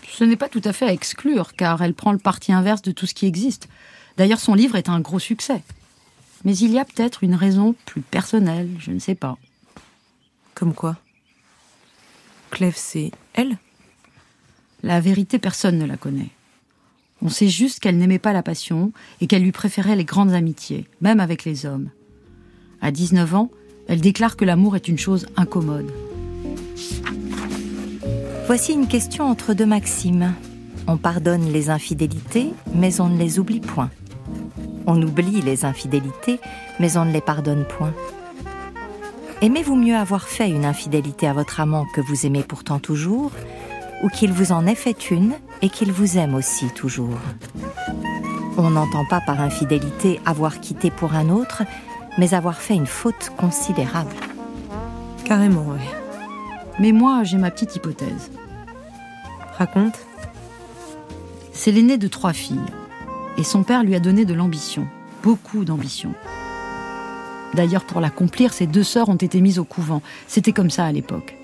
Ce 0.08 0.24
n'est 0.24 0.36
pas 0.36 0.48
tout 0.48 0.62
à 0.64 0.72
fait 0.72 0.86
à 0.86 0.92
exclure, 0.92 1.54
car 1.54 1.82
elle 1.82 1.94
prend 1.94 2.12
le 2.12 2.18
parti 2.18 2.52
inverse 2.52 2.82
de 2.82 2.92
tout 2.92 3.06
ce 3.06 3.14
qui 3.14 3.26
existe. 3.26 3.68
D'ailleurs, 4.16 4.40
son 4.40 4.54
livre 4.54 4.76
est 4.76 4.88
un 4.88 5.00
gros 5.00 5.18
succès. 5.18 5.62
Mais 6.44 6.56
il 6.56 6.70
y 6.70 6.78
a 6.78 6.84
peut-être 6.84 7.24
une 7.24 7.34
raison 7.34 7.74
plus 7.84 8.00
personnelle, 8.00 8.70
je 8.78 8.92
ne 8.92 8.98
sais 8.98 9.14
pas. 9.14 9.36
Comme 10.54 10.74
quoi? 10.74 10.96
Clève, 12.50 12.76
c'est 12.76 13.10
elle? 13.34 13.58
La 14.82 15.00
vérité, 15.00 15.38
personne 15.38 15.78
ne 15.78 15.84
la 15.84 15.96
connaît. 15.96 16.30
On 17.22 17.28
sait 17.28 17.48
juste 17.48 17.80
qu'elle 17.80 17.96
n'aimait 17.96 18.18
pas 18.18 18.32
la 18.32 18.42
passion 18.42 18.92
et 19.20 19.26
qu'elle 19.26 19.42
lui 19.42 19.52
préférait 19.52 19.96
les 19.96 20.04
grandes 20.04 20.32
amitiés, 20.32 20.86
même 21.00 21.20
avec 21.20 21.44
les 21.44 21.64
hommes. 21.64 21.90
À 22.80 22.90
19 22.90 23.34
ans, 23.34 23.50
elle 23.88 24.00
déclare 24.00 24.36
que 24.36 24.44
l'amour 24.44 24.76
est 24.76 24.88
une 24.88 24.98
chose 24.98 25.26
incommode. 25.36 25.90
Voici 28.46 28.72
une 28.72 28.86
question 28.86 29.24
entre 29.24 29.54
deux 29.54 29.66
maximes. 29.66 30.34
On 30.86 30.98
pardonne 30.98 31.50
les 31.50 31.70
infidélités, 31.70 32.52
mais 32.74 33.00
on 33.00 33.08
ne 33.08 33.18
les 33.18 33.38
oublie 33.38 33.60
point. 33.60 33.90
On 34.86 35.00
oublie 35.02 35.40
les 35.40 35.64
infidélités, 35.64 36.38
mais 36.78 36.96
on 36.96 37.06
ne 37.06 37.12
les 37.12 37.20
pardonne 37.20 37.64
point. 37.64 37.94
Aimez-vous 39.42 39.74
mieux 39.74 39.96
avoir 39.96 40.28
fait 40.28 40.48
une 40.48 40.64
infidélité 40.64 41.26
à 41.26 41.32
votre 41.32 41.60
amant 41.60 41.86
que 41.94 42.00
vous 42.00 42.24
aimez 42.24 42.42
pourtant 42.42 42.78
toujours, 42.78 43.32
ou 44.02 44.08
qu'il 44.08 44.32
vous 44.32 44.52
en 44.52 44.66
ait 44.66 44.74
fait 44.74 45.10
une 45.10 45.32
et 45.62 45.68
qu'il 45.68 45.92
vous 45.92 46.18
aime 46.18 46.34
aussi 46.34 46.66
toujours 46.74 47.18
On 48.58 48.70
n'entend 48.70 49.04
pas 49.04 49.20
par 49.20 49.40
infidélité 49.40 50.20
avoir 50.24 50.60
quitté 50.60 50.90
pour 50.90 51.14
un 51.14 51.28
autre, 51.28 51.62
mais 52.18 52.34
avoir 52.34 52.56
fait 52.56 52.74
une 52.74 52.86
faute 52.86 53.32
considérable. 53.36 54.14
Carrément, 55.24 55.66
oui. 55.68 55.80
Mais 56.78 56.92
moi, 56.92 57.24
j'ai 57.24 57.38
ma 57.38 57.50
petite 57.50 57.76
hypothèse. 57.76 58.30
Raconte. 59.58 59.98
C'est 61.52 61.72
l'aînée 61.72 61.98
de 61.98 62.08
trois 62.08 62.32
filles. 62.32 62.60
Et 63.38 63.44
son 63.44 63.62
père 63.62 63.82
lui 63.82 63.94
a 63.94 64.00
donné 64.00 64.24
de 64.24 64.34
l'ambition, 64.34 64.86
beaucoup 65.22 65.64
d'ambition. 65.64 66.14
D'ailleurs, 67.54 67.84
pour 67.84 68.00
l'accomplir, 68.00 68.52
ses 68.52 68.66
deux 68.66 68.82
sœurs 68.82 69.08
ont 69.08 69.16
été 69.16 69.40
mises 69.40 69.58
au 69.58 69.64
couvent. 69.64 70.02
C'était 70.26 70.52
comme 70.52 70.70
ça 70.70 70.84
à 70.84 70.92
l'époque. 70.92 71.36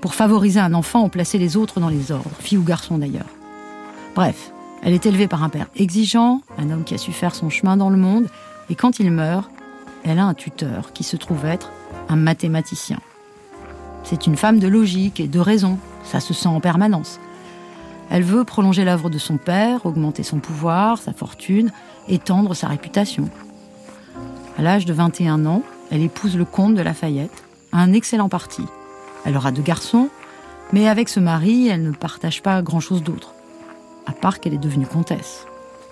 Pour 0.00 0.14
favoriser 0.14 0.60
un 0.60 0.74
enfant, 0.74 1.02
on 1.02 1.08
plaçait 1.08 1.38
les 1.38 1.56
autres 1.56 1.80
dans 1.80 1.88
les 1.88 2.12
ordres, 2.12 2.30
fille 2.40 2.58
ou 2.58 2.62
garçon 2.62 2.98
d'ailleurs. 2.98 3.26
Bref, 4.14 4.52
elle 4.82 4.92
est 4.92 5.06
élevée 5.06 5.28
par 5.28 5.42
un 5.42 5.48
père 5.48 5.68
exigeant, 5.76 6.40
un 6.58 6.70
homme 6.70 6.84
qui 6.84 6.94
a 6.94 6.98
su 6.98 7.12
faire 7.12 7.34
son 7.34 7.50
chemin 7.50 7.76
dans 7.76 7.90
le 7.90 7.96
monde, 7.96 8.26
et 8.68 8.74
quand 8.74 8.98
il 8.98 9.10
meurt, 9.10 9.50
elle 10.04 10.18
a 10.18 10.24
un 10.24 10.34
tuteur 10.34 10.92
qui 10.92 11.04
se 11.04 11.16
trouve 11.16 11.44
être 11.44 11.70
un 12.08 12.16
mathématicien. 12.16 12.98
C'est 14.02 14.26
une 14.26 14.36
femme 14.36 14.58
de 14.58 14.68
logique 14.68 15.20
et 15.20 15.28
de 15.28 15.38
raison, 15.38 15.78
ça 16.04 16.20
se 16.20 16.34
sent 16.34 16.48
en 16.48 16.60
permanence. 16.60 17.20
Elle 18.10 18.22
veut 18.24 18.44
prolonger 18.44 18.84
l'œuvre 18.84 19.10
de 19.10 19.18
son 19.18 19.36
père, 19.36 19.86
augmenter 19.86 20.22
son 20.22 20.40
pouvoir, 20.40 20.98
sa 20.98 21.12
fortune, 21.12 21.70
étendre 22.08 22.54
sa 22.54 22.66
réputation. 22.66 23.28
À 24.58 24.62
l'âge 24.62 24.84
de 24.84 24.92
21 24.92 25.46
ans, 25.46 25.62
elle 25.92 26.02
épouse 26.02 26.36
le 26.36 26.44
comte 26.44 26.74
de 26.74 26.82
Lafayette, 26.82 27.44
un 27.72 27.92
excellent 27.92 28.28
parti. 28.28 28.64
Elle 29.24 29.36
aura 29.36 29.52
deux 29.52 29.62
garçons, 29.62 30.08
mais 30.72 30.88
avec 30.88 31.08
ce 31.08 31.20
mari, 31.20 31.68
elle 31.68 31.82
ne 31.82 31.92
partage 31.92 32.42
pas 32.42 32.62
grand-chose 32.62 33.02
d'autre, 33.02 33.34
à 34.06 34.12
part 34.12 34.40
qu'elle 34.40 34.54
est 34.54 34.58
devenue 34.58 34.86
comtesse. 34.86 35.46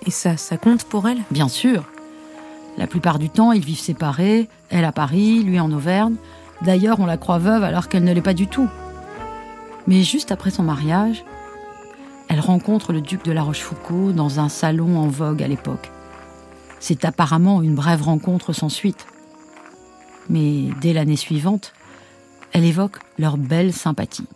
Et 0.05 0.11
ça, 0.11 0.37
ça 0.37 0.57
compte 0.57 0.83
pour 0.83 1.07
elle? 1.07 1.19
Bien 1.31 1.47
sûr. 1.47 1.83
La 2.77 2.87
plupart 2.87 3.19
du 3.19 3.29
temps, 3.29 3.51
ils 3.51 3.65
vivent 3.65 3.79
séparés, 3.79 4.47
elle 4.69 4.85
à 4.85 4.91
Paris, 4.91 5.43
lui 5.43 5.59
en 5.59 5.71
Auvergne. 5.71 6.15
D'ailleurs, 6.61 6.99
on 6.99 7.05
la 7.05 7.17
croit 7.17 7.39
veuve 7.39 7.63
alors 7.63 7.89
qu'elle 7.89 8.03
ne 8.03 8.13
l'est 8.13 8.21
pas 8.21 8.33
du 8.33 8.47
tout. 8.47 8.69
Mais 9.87 10.03
juste 10.03 10.31
après 10.31 10.51
son 10.51 10.63
mariage, 10.63 11.23
elle 12.29 12.39
rencontre 12.39 12.93
le 12.93 13.01
duc 13.01 13.25
de 13.25 13.31
La 13.31 13.41
Rochefoucauld 13.41 14.15
dans 14.15 14.39
un 14.39 14.49
salon 14.49 14.97
en 14.99 15.07
vogue 15.07 15.41
à 15.41 15.47
l'époque. 15.47 15.91
C'est 16.79 17.03
apparemment 17.03 17.61
une 17.61 17.75
brève 17.75 18.03
rencontre 18.03 18.53
sans 18.53 18.69
suite. 18.69 19.07
Mais 20.29 20.69
dès 20.79 20.93
l'année 20.93 21.15
suivante, 21.15 21.73
elle 22.53 22.65
évoque 22.65 22.99
leur 23.17 23.37
belle 23.37 23.73
sympathie. 23.73 24.27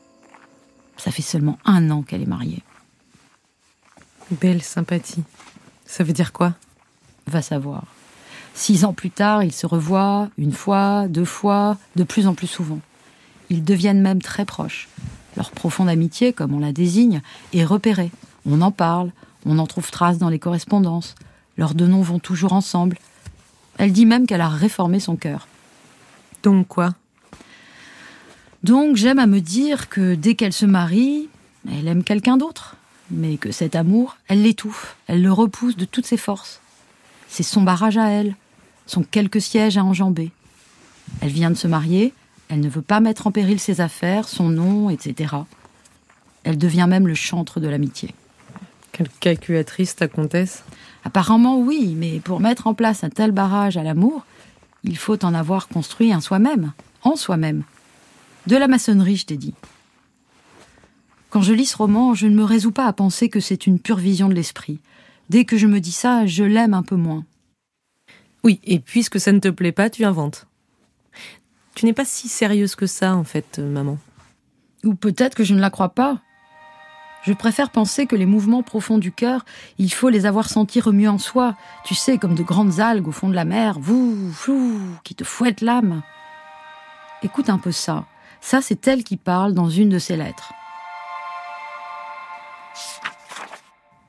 Ça 0.98 1.12
fait 1.12 1.22
seulement 1.22 1.58
un 1.66 1.92
an 1.92 2.02
qu'elle 2.02 2.24
est 2.24 2.28
mariée. 2.28 2.64
Belle 4.32 4.62
sympathie. 4.62 5.24
Ça 5.86 6.04
veut 6.04 6.14
dire 6.14 6.34
quoi? 6.34 6.54
Va 7.28 7.42
savoir. 7.42 7.84
Six 8.56 8.86
ans 8.86 8.94
plus 8.94 9.10
tard, 9.10 9.44
ils 9.44 9.52
se 9.52 9.66
revoient 9.66 10.30
une 10.38 10.54
fois, 10.54 11.08
deux 11.08 11.26
fois, 11.26 11.78
de 11.96 12.04
plus 12.04 12.28
en 12.28 12.34
plus 12.34 12.48
souvent. 12.48 12.80
Ils 13.50 13.64
deviennent 13.64 14.02
même 14.02 14.22
très 14.22 14.46
proches. 14.46 14.88
Leur 15.36 15.52
profonde 15.52 15.90
amitié, 15.90 16.34
comme 16.34 16.54
on 16.54 16.60
la 16.60 16.72
désigne, 16.72 17.22
est 17.54 17.66
repérée. 17.66 18.12
On 18.46 18.62
en 18.62 18.72
parle, 18.72 19.12
on 19.46 19.60
en 19.60 19.68
trouve 19.68 19.90
trace 19.92 20.18
dans 20.18 20.30
les 20.30 20.40
correspondances. 20.40 21.16
Leurs 21.58 21.74
deux 21.74 21.88
noms 21.88 22.02
vont 22.02 22.20
toujours 22.20 22.54
ensemble. 22.54 22.98
Elle 23.78 23.92
dit 23.92 24.06
même 24.06 24.28
qu'elle 24.28 24.42
a 24.42 24.50
réformé 24.50 25.00
son 25.00 25.16
cœur. 25.16 25.48
Donc 26.44 26.68
quoi? 26.68 26.94
Donc 28.64 28.96
j'aime 28.96 29.20
à 29.20 29.28
me 29.28 29.42
dire 29.42 29.90
que 29.90 30.16
dès 30.16 30.36
qu'elle 30.36 30.54
se 30.54 30.66
marie, 30.66 31.30
elle 31.70 31.88
aime 31.88 32.04
quelqu'un 32.04 32.38
d'autre, 32.38 32.76
mais 33.12 33.38
que 33.38 33.52
cet 33.52 33.76
amour, 33.76 34.18
elle 34.28 34.42
l'étouffe, 34.42 34.96
elle 35.08 35.22
le 35.22 35.32
repousse 35.32 35.76
de 35.76 35.86
toutes 35.86 36.06
ses 36.06 36.18
forces. 36.18 36.62
C'est 37.28 37.44
son 37.44 37.62
barrage 37.62 37.98
à 37.98 38.10
elle, 38.10 38.36
son 38.86 39.04
quelques 39.04 39.42
sièges 39.42 39.78
à 39.78 39.84
enjamber. 39.84 40.32
Elle 41.22 41.32
vient 41.32 41.50
de 41.50 41.56
se 41.56 41.68
marier, 41.68 42.14
elle 42.50 42.60
ne 42.60 42.70
veut 42.70 42.82
pas 42.82 43.00
mettre 43.00 43.28
en 43.28 43.32
péril 43.32 43.60
ses 43.60 43.82
affaires, 43.82 44.28
son 44.28 44.50
nom, 44.50 44.90
etc. 44.90 45.36
Elle 46.44 46.58
devient 46.58 46.88
même 46.90 47.08
le 47.08 47.16
chantre 47.16 47.60
de 47.60 47.68
l'amitié. 47.68 48.14
Quelle 48.92 49.10
calculatrice, 49.10 49.96
ta 49.96 50.08
comtesse? 50.08 50.64
Apparemment 51.04 51.58
oui, 51.58 51.96
mais 51.98 52.20
pour 52.20 52.40
mettre 52.40 52.68
en 52.68 52.74
place 52.74 53.04
un 53.04 53.10
tel 53.10 53.32
barrage 53.32 53.78
à 53.78 53.84
l'amour, 53.84 54.26
il 54.84 54.98
faut 54.98 55.24
en 55.26 55.34
avoir 55.34 55.68
construit 55.68 56.14
un 56.14 56.22
soi-même, 56.22 56.74
en 57.02 57.16
soi-même. 57.16 57.64
De 58.48 58.56
la 58.56 58.68
maçonnerie, 58.68 59.16
je 59.16 59.26
t'ai 59.26 59.38
dit. 59.38 59.54
Quand 61.34 61.42
je 61.42 61.54
lis 61.54 61.66
ce 61.66 61.78
roman, 61.78 62.14
je 62.14 62.28
ne 62.28 62.36
me 62.36 62.44
résous 62.44 62.72
pas 62.72 62.86
à 62.86 62.94
penser 62.94 63.28
que 63.28 63.40
c'est 63.40 63.66
une 63.66 63.80
pure 63.80 63.98
vision 63.98 64.30
de 64.30 64.36
l'esprit. 64.36 64.78
Dès 65.32 65.46
que 65.46 65.58
je 65.58 65.66
me 65.66 65.80
dis 65.80 65.92
ça, 65.92 66.28
je 66.28 66.44
l'aime 66.44 66.76
un 66.76 66.84
peu 66.84 66.96
moins. 66.96 67.26
Oui, 68.44 68.60
et 68.64 68.78
puisque 68.78 69.20
ça 69.20 69.32
ne 69.32 69.40
te 69.40 69.48
plaît 69.48 69.72
pas, 69.72 69.90
tu 69.90 70.06
inventes. 70.06 70.46
Tu 71.74 71.88
n'es 71.88 71.94
pas 71.94 72.06
si 72.06 72.28
sérieuse 72.28 72.76
que 72.76 72.86
ça, 72.86 73.16
en 73.16 73.24
fait, 73.24 73.58
euh, 73.58 73.68
maman. 73.68 73.98
Ou 74.84 74.94
peut-être 74.94 75.34
que 75.34 75.44
je 75.44 75.56
ne 75.56 75.60
la 75.60 75.72
crois 75.72 75.90
pas. 75.90 76.20
Je 77.24 77.34
préfère 77.34 77.72
penser 77.72 78.06
que 78.06 78.16
les 78.16 78.28
mouvements 78.28 78.62
profonds 78.62 79.00
du 79.00 79.12
cœur, 79.12 79.44
il 79.80 79.92
faut 79.92 80.10
les 80.10 80.28
avoir 80.28 80.50
sentis 80.50 80.82
remuer 80.82 81.08
en 81.08 81.18
soi, 81.18 81.56
tu 81.84 81.96
sais, 81.96 82.20
comme 82.20 82.36
de 82.36 82.44
grandes 82.44 82.80
algues 82.80 83.08
au 83.08 83.12
fond 83.12 83.30
de 83.30 83.34
la 83.34 83.46
mer, 83.46 83.80
vous, 83.80 84.32
flou, 84.32 84.80
qui 85.04 85.16
te 85.16 85.24
fouettent 85.24 85.62
l'âme. 85.62 86.04
Écoute 87.24 87.50
un 87.50 87.58
peu 87.58 87.72
ça. 87.72 88.06
Ça, 88.40 88.62
c'est 88.62 88.88
elle 88.88 89.04
qui 89.04 89.18
parle 89.18 89.56
dans 89.56 89.72
une 89.72 89.90
de 89.90 89.98
ses 89.98 90.16
lettres. 90.16 90.54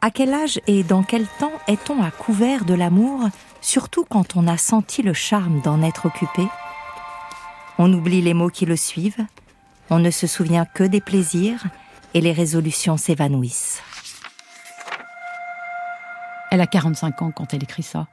À 0.00 0.10
quel 0.10 0.34
âge 0.34 0.60
et 0.66 0.82
dans 0.82 1.02
quel 1.02 1.26
temps 1.38 1.52
est-on 1.66 2.02
à 2.02 2.10
couvert 2.10 2.64
de 2.64 2.74
l'amour, 2.74 3.28
surtout 3.60 4.04
quand 4.04 4.36
on 4.36 4.46
a 4.46 4.58
senti 4.58 5.02
le 5.02 5.14
charme 5.14 5.60
d'en 5.62 5.82
être 5.82 6.06
occupé? 6.06 6.46
On 7.78 7.92
oublie 7.92 8.20
les 8.20 8.34
mots 8.34 8.50
qui 8.50 8.66
le 8.66 8.76
suivent, 8.76 9.24
on 9.90 9.98
ne 9.98 10.10
se 10.10 10.26
souvient 10.26 10.64
que 10.64 10.84
des 10.84 11.00
plaisirs 11.00 11.64
et 12.14 12.20
les 12.20 12.32
résolutions 12.32 12.96
s'évanouissent. 12.96 13.82
Elle 16.50 16.60
a 16.60 16.66
45 16.66 17.22
ans 17.22 17.32
quand 17.32 17.52
elle 17.52 17.64
écrit 17.64 17.82
ça. 17.82 18.06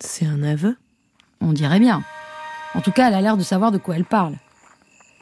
C'est 0.00 0.26
un 0.26 0.42
aveu? 0.42 0.76
On 1.40 1.52
dirait 1.52 1.80
bien. 1.80 2.02
En 2.74 2.80
tout 2.80 2.92
cas, 2.92 3.08
elle 3.08 3.14
a 3.14 3.20
l'air 3.20 3.36
de 3.36 3.42
savoir 3.42 3.72
de 3.72 3.78
quoi 3.78 3.96
elle 3.96 4.04
parle. 4.04 4.34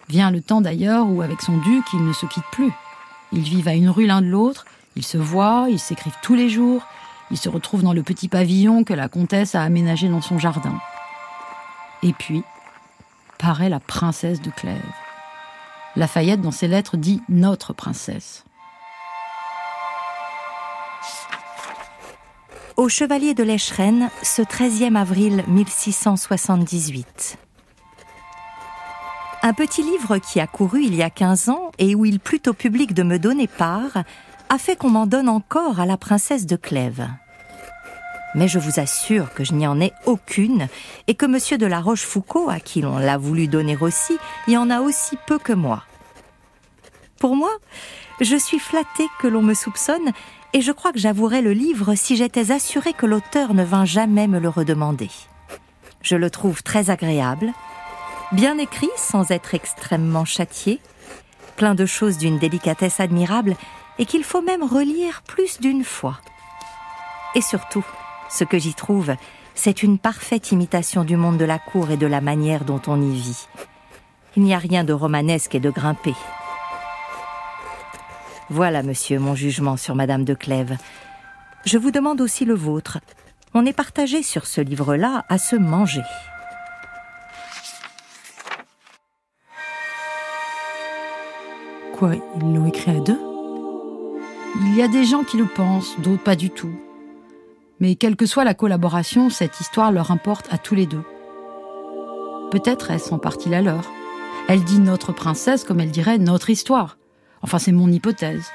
Vient 0.08 0.30
le 0.30 0.42
temps 0.42 0.60
d'ailleurs 0.60 1.08
où, 1.08 1.22
avec 1.22 1.40
son 1.40 1.56
duc, 1.58 1.84
ils 1.92 2.04
ne 2.04 2.12
se 2.12 2.26
quittent 2.26 2.50
plus. 2.50 2.72
Ils 3.36 3.42
vivent 3.42 3.68
à 3.68 3.74
une 3.74 3.90
rue 3.90 4.06
l'un 4.06 4.22
de 4.22 4.26
l'autre, 4.26 4.64
ils 4.96 5.04
se 5.04 5.18
voient, 5.18 5.66
ils 5.68 5.78
s'écrivent 5.78 6.16
tous 6.22 6.34
les 6.34 6.48
jours, 6.48 6.86
ils 7.30 7.36
se 7.36 7.50
retrouvent 7.50 7.82
dans 7.82 7.92
le 7.92 8.02
petit 8.02 8.28
pavillon 8.28 8.82
que 8.82 8.94
la 8.94 9.08
comtesse 9.08 9.54
a 9.54 9.62
aménagé 9.62 10.08
dans 10.08 10.22
son 10.22 10.38
jardin. 10.38 10.80
Et 12.02 12.14
puis, 12.14 12.42
paraît 13.38 13.68
la 13.68 13.78
princesse 13.78 14.40
de 14.40 14.50
Clèves. 14.50 14.80
Lafayette, 15.96 16.40
dans 16.40 16.50
ses 16.50 16.66
lettres, 16.66 16.96
dit 16.96 17.20
notre 17.28 17.74
princesse. 17.74 18.44
Au 22.76 22.88
Chevalier 22.88 23.34
de 23.34 23.42
l'Écheren, 23.42 24.10
ce 24.22 24.40
13e 24.40 24.96
avril 24.96 25.44
1678. 25.48 27.38
Un 29.46 29.52
petit 29.52 29.84
livre 29.84 30.18
qui 30.18 30.40
a 30.40 30.48
couru 30.48 30.82
il 30.82 30.96
y 30.96 31.04
a 31.04 31.08
15 31.08 31.50
ans 31.50 31.70
et 31.78 31.94
où 31.94 32.04
il 32.04 32.18
plut 32.18 32.48
au 32.48 32.52
public 32.52 32.94
de 32.94 33.04
me 33.04 33.16
donner 33.16 33.46
part 33.46 34.02
a 34.48 34.58
fait 34.58 34.74
qu'on 34.74 34.90
m'en 34.90 35.06
donne 35.06 35.28
encore 35.28 35.78
à 35.78 35.86
la 35.86 35.96
princesse 35.96 36.46
de 36.46 36.56
Clèves. 36.56 37.08
Mais 38.34 38.48
je 38.48 38.58
vous 38.58 38.80
assure 38.80 39.32
que 39.34 39.44
je 39.44 39.52
n'y 39.52 39.68
en 39.68 39.80
ai 39.80 39.92
aucune 40.04 40.66
et 41.06 41.14
que 41.14 41.26
monsieur 41.26 41.58
de 41.58 41.66
la 41.66 41.78
Rochefoucauld, 41.78 42.50
à 42.50 42.58
qui 42.58 42.80
l'on 42.80 42.98
l'a 42.98 43.18
voulu 43.18 43.46
donner 43.46 43.76
aussi, 43.80 44.18
y 44.48 44.56
en 44.56 44.68
a 44.68 44.80
aussi 44.80 45.16
peu 45.28 45.38
que 45.38 45.52
moi. 45.52 45.84
Pour 47.20 47.36
moi, 47.36 47.52
je 48.20 48.34
suis 48.34 48.58
flattée 48.58 49.06
que 49.20 49.28
l'on 49.28 49.42
me 49.42 49.54
soupçonne 49.54 50.10
et 50.54 50.60
je 50.60 50.72
crois 50.72 50.90
que 50.90 50.98
j'avouerais 50.98 51.40
le 51.40 51.52
livre 51.52 51.94
si 51.94 52.16
j'étais 52.16 52.50
assurée 52.50 52.94
que 52.94 53.06
l'auteur 53.06 53.54
ne 53.54 53.62
vint 53.62 53.84
jamais 53.84 54.26
me 54.26 54.40
le 54.40 54.48
redemander. 54.48 55.10
Je 56.02 56.16
le 56.16 56.30
trouve 56.30 56.64
très 56.64 56.90
agréable, 56.90 57.52
bien 58.32 58.58
écrit 58.58 58.90
sans 58.96 59.30
être 59.30 59.54
extrêmement 59.54 60.24
châtié, 60.24 60.80
plein 61.56 61.74
de 61.74 61.86
choses 61.86 62.18
d'une 62.18 62.38
délicatesse 62.38 63.00
admirable 63.00 63.56
et 63.98 64.06
qu'il 64.06 64.24
faut 64.24 64.42
même 64.42 64.62
relire 64.62 65.22
plus 65.22 65.60
d'une 65.60 65.84
fois. 65.84 66.18
Et 67.34 67.40
surtout, 67.40 67.84
ce 68.28 68.44
que 68.44 68.58
j'y 68.58 68.74
trouve, 68.74 69.14
c'est 69.54 69.82
une 69.82 69.98
parfaite 69.98 70.52
imitation 70.52 71.04
du 71.04 71.16
monde 71.16 71.38
de 71.38 71.44
la 71.44 71.58
cour 71.58 71.90
et 71.90 71.96
de 71.96 72.06
la 72.06 72.20
manière 72.20 72.64
dont 72.64 72.82
on 72.86 73.00
y 73.00 73.14
vit. 73.14 73.48
Il 74.36 74.42
n'y 74.42 74.54
a 74.54 74.58
rien 74.58 74.84
de 74.84 74.92
romanesque 74.92 75.54
et 75.54 75.60
de 75.60 75.70
grimpé. 75.70 76.14
Voilà, 78.50 78.82
monsieur, 78.82 79.18
mon 79.18 79.34
jugement 79.34 79.76
sur 79.76 79.94
Madame 79.94 80.24
de 80.24 80.34
Clèves. 80.34 80.76
Je 81.64 81.78
vous 81.78 81.90
demande 81.90 82.20
aussi 82.20 82.44
le 82.44 82.54
vôtre. 82.54 82.98
On 83.54 83.66
est 83.66 83.72
partagé 83.72 84.22
sur 84.22 84.46
ce 84.46 84.60
livre-là 84.60 85.24
à 85.28 85.38
se 85.38 85.56
manger. 85.56 86.02
Quoi, 91.98 92.12
ils 92.14 92.52
l'ont 92.54 92.66
écrit 92.66 92.90
à 92.90 93.00
deux? 93.00 93.18
Il 94.60 94.76
y 94.76 94.82
a 94.82 94.88
des 94.88 95.06
gens 95.06 95.24
qui 95.24 95.38
le 95.38 95.46
pensent, 95.46 95.98
d'autres 96.00 96.22
pas 96.22 96.36
du 96.36 96.50
tout. 96.50 96.74
Mais 97.80 97.94
quelle 97.94 98.16
que 98.16 98.26
soit 98.26 98.44
la 98.44 98.52
collaboration, 98.52 99.30
cette 99.30 99.60
histoire 99.60 99.92
leur 99.92 100.10
importe 100.10 100.52
à 100.52 100.58
tous 100.58 100.74
les 100.74 100.84
deux. 100.84 101.04
Peut-être 102.50 102.90
est-ce 102.90 103.14
en 103.14 103.18
partie 103.18 103.48
la 103.48 103.62
leur. 103.62 103.90
Elle 104.46 104.62
dit 104.62 104.78
notre 104.78 105.12
princesse 105.12 105.64
comme 105.64 105.80
elle 105.80 105.90
dirait 105.90 106.18
notre 106.18 106.50
histoire. 106.50 106.98
Enfin, 107.40 107.58
c'est 107.58 107.72
mon 107.72 107.90
hypothèse. 107.90 108.50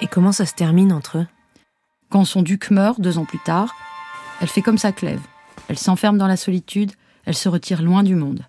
Et 0.00 0.08
comment 0.08 0.32
ça 0.32 0.44
se 0.44 0.54
termine 0.54 0.92
entre 0.92 1.18
eux? 1.18 1.26
Quand 2.10 2.24
son 2.24 2.42
duc 2.42 2.72
meurt 2.72 3.00
deux 3.00 3.16
ans 3.16 3.26
plus 3.26 3.38
tard, 3.38 3.76
elle 4.40 4.48
fait 4.48 4.62
comme 4.62 4.78
sa 4.78 4.90
Clève. 4.90 5.22
Elle 5.68 5.78
s'enferme 5.78 6.18
dans 6.18 6.26
la 6.26 6.36
solitude, 6.36 6.90
elle 7.26 7.36
se 7.36 7.48
retire 7.48 7.80
loin 7.80 8.02
du 8.02 8.16
monde. 8.16 8.44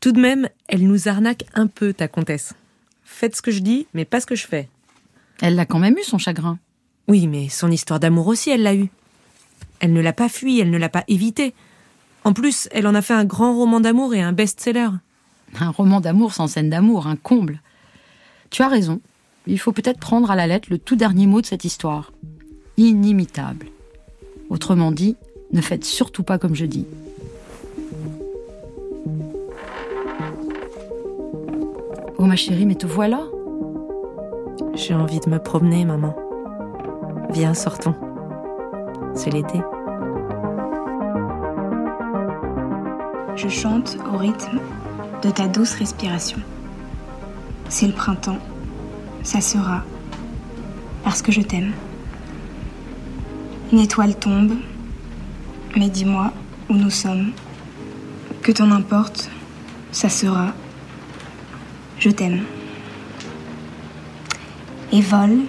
Tout 0.00 0.12
de 0.12 0.20
même, 0.20 0.50
elle 0.68 0.86
nous 0.86 1.08
arnaque 1.08 1.46
un 1.54 1.66
peu, 1.66 1.94
ta 1.94 2.08
comtesse. 2.08 2.54
Faites 3.06 3.36
ce 3.36 3.40
que 3.40 3.52
je 3.52 3.60
dis, 3.60 3.86
mais 3.94 4.04
pas 4.04 4.20
ce 4.20 4.26
que 4.26 4.34
je 4.34 4.46
fais. 4.46 4.68
Elle 5.40 5.54
l'a 5.54 5.64
quand 5.64 5.78
même 5.78 5.96
eu, 5.96 6.02
son 6.02 6.18
chagrin. 6.18 6.58
Oui, 7.08 7.28
mais 7.28 7.48
son 7.48 7.70
histoire 7.70 8.00
d'amour 8.00 8.26
aussi, 8.26 8.50
elle 8.50 8.62
l'a 8.62 8.74
eu. 8.74 8.90
Elle 9.80 9.92
ne 9.92 10.00
l'a 10.02 10.12
pas 10.12 10.28
fui, 10.28 10.58
elle 10.60 10.70
ne 10.70 10.76
l'a 10.76 10.88
pas 10.88 11.04
évité. 11.08 11.54
En 12.24 12.32
plus, 12.32 12.68
elle 12.72 12.86
en 12.86 12.94
a 12.94 13.00
fait 13.00 13.14
un 13.14 13.24
grand 13.24 13.54
roman 13.54 13.80
d'amour 13.80 14.12
et 14.12 14.20
un 14.20 14.32
best-seller. 14.32 14.88
Un 15.58 15.70
roman 15.70 16.00
d'amour 16.00 16.34
sans 16.34 16.48
scène 16.48 16.68
d'amour, 16.68 17.06
un 17.06 17.16
comble. 17.16 17.62
Tu 18.50 18.62
as 18.62 18.68
raison. 18.68 19.00
Il 19.46 19.60
faut 19.60 19.72
peut-être 19.72 20.00
prendre 20.00 20.30
à 20.30 20.36
la 20.36 20.48
lettre 20.48 20.68
le 20.70 20.78
tout 20.78 20.96
dernier 20.96 21.26
mot 21.26 21.40
de 21.40 21.46
cette 21.46 21.64
histoire. 21.64 22.12
Inimitable. 22.76 23.68
Autrement 24.50 24.90
dit, 24.90 25.16
ne 25.52 25.60
faites 25.60 25.84
surtout 25.84 26.24
pas 26.24 26.38
comme 26.38 26.56
je 26.56 26.66
dis. 26.66 26.86
Oh 32.18 32.24
ma 32.24 32.36
chérie, 32.36 32.64
mais 32.64 32.76
te 32.76 32.86
voilà 32.86 33.20
J'ai 34.72 34.94
envie 34.94 35.20
de 35.20 35.28
me 35.28 35.38
promener, 35.38 35.84
maman. 35.84 36.16
Viens, 37.28 37.52
sortons. 37.52 37.94
C'est 39.14 39.30
l'été. 39.30 39.60
Je 43.34 43.48
chante 43.48 43.98
au 44.10 44.16
rythme 44.16 44.60
de 45.22 45.30
ta 45.30 45.46
douce 45.46 45.74
respiration. 45.74 46.38
C'est 47.68 47.86
le 47.86 47.92
printemps. 47.92 48.38
Ça 49.22 49.42
sera. 49.42 49.82
Parce 51.04 51.20
que 51.20 51.32
je 51.32 51.42
t'aime. 51.42 51.72
Une 53.72 53.80
étoile 53.80 54.14
tombe. 54.14 54.52
Mais 55.76 55.90
dis-moi 55.90 56.32
où 56.70 56.74
nous 56.74 56.88
sommes. 56.88 57.32
Que 58.40 58.52
t'en 58.52 58.70
importe. 58.70 59.28
Ça 59.92 60.08
sera. 60.08 60.54
Je 61.98 62.10
t'aime. 62.10 62.44
Et 64.92 65.00
vole. 65.00 65.40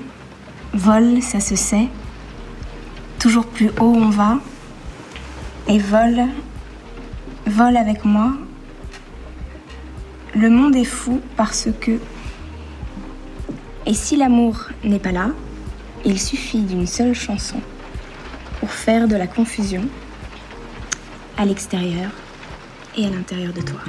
Vole, 0.74 1.22
ça 1.22 1.40
se 1.40 1.56
sait. 1.56 1.88
Toujours 3.20 3.46
plus 3.46 3.70
haut 3.80 3.96
on 3.96 4.10
va. 4.10 4.40
Et 5.68 5.80
vole. 5.80 6.26
Vole 7.46 7.78
avec 7.78 8.06
moi. 8.06 8.34
Le 10.36 10.50
monde 10.50 10.76
est 10.76 10.86
fou 10.86 11.22
parce 11.36 11.70
que... 11.82 12.00
Et 13.86 13.94
si 13.94 14.16
l'amour 14.18 14.70
n'est 14.84 15.00
pas 15.00 15.12
là, 15.12 15.30
il 16.06 16.20
suffit 16.20 16.62
d'une 16.62 16.88
seule 16.88 17.14
chanson 17.14 17.60
pour 18.60 18.72
faire 18.72 19.08
de 19.08 19.16
la 19.16 19.28
confusion 19.28 19.84
à 21.38 21.46
l'extérieur 21.46 22.12
et 22.98 23.06
à 23.06 23.10
l'intérieur 23.10 23.54
de 23.54 23.62
toi. 23.62 23.80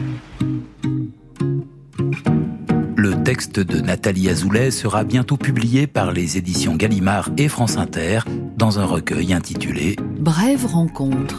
Le 2.97 3.23
texte 3.23 3.59
de 3.61 3.81
Nathalie 3.81 4.29
Azoulay 4.29 4.71
sera 4.71 5.05
bientôt 5.05 5.37
publié 5.37 5.87
par 5.87 6.13
les 6.13 6.37
éditions 6.37 6.77
Gallimard 6.77 7.31
et 7.37 7.49
France 7.49 7.77
Inter 7.77 8.21
dans 8.57 8.79
un 8.79 8.85
recueil 8.85 9.33
intitulé 9.33 9.97
Brève 10.19 10.67
rencontre. 10.67 11.39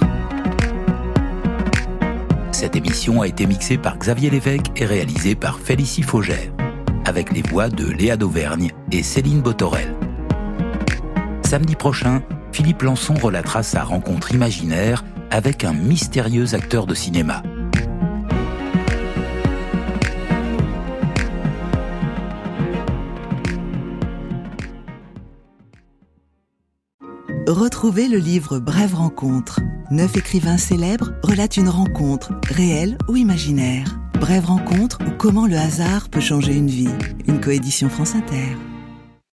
Cette 2.51 2.75
émission 2.75 3.21
a 3.21 3.27
été 3.27 3.45
mixée 3.45 3.77
par 3.77 3.97
Xavier 3.97 4.29
Lévesque 4.29 4.71
et 4.75 4.85
réalisée 4.85 5.35
par 5.35 5.59
Félicie 5.59 6.03
Faugère, 6.03 6.51
avec 7.05 7.31
les 7.31 7.41
voix 7.41 7.69
de 7.69 7.85
Léa 7.85 8.17
Dauvergne 8.17 8.71
et 8.91 9.03
Céline 9.03 9.41
Botorel. 9.41 9.95
Samedi 11.45 11.75
prochain, 11.75 12.21
Philippe 12.51 12.81
Lançon 12.81 13.13
relatera 13.13 13.63
sa 13.63 13.83
rencontre 13.83 14.33
imaginaire 14.33 15.05
avec 15.31 15.63
un 15.63 15.73
mystérieux 15.73 16.53
acteur 16.53 16.85
de 16.85 16.95
cinéma. 16.95 17.43
Retrouvez 27.49 28.07
le 28.07 28.19
livre 28.19 28.59
Brève 28.59 28.93
rencontre. 28.93 29.59
Neuf 29.89 30.15
écrivains 30.15 30.59
célèbres 30.59 31.13
relatent 31.23 31.57
une 31.57 31.67
rencontre, 31.67 32.31
réelle 32.47 32.95
ou 33.07 33.15
imaginaire. 33.15 33.99
Brève 34.19 34.45
rencontre 34.45 34.99
ou 35.01 35.09
comment 35.17 35.47
le 35.47 35.57
hasard 35.57 36.09
peut 36.09 36.19
changer 36.19 36.53
une 36.53 36.69
vie. 36.69 36.93
Une 37.25 37.41
coédition 37.41 37.89
France 37.89 38.13
Inter. 38.13 38.55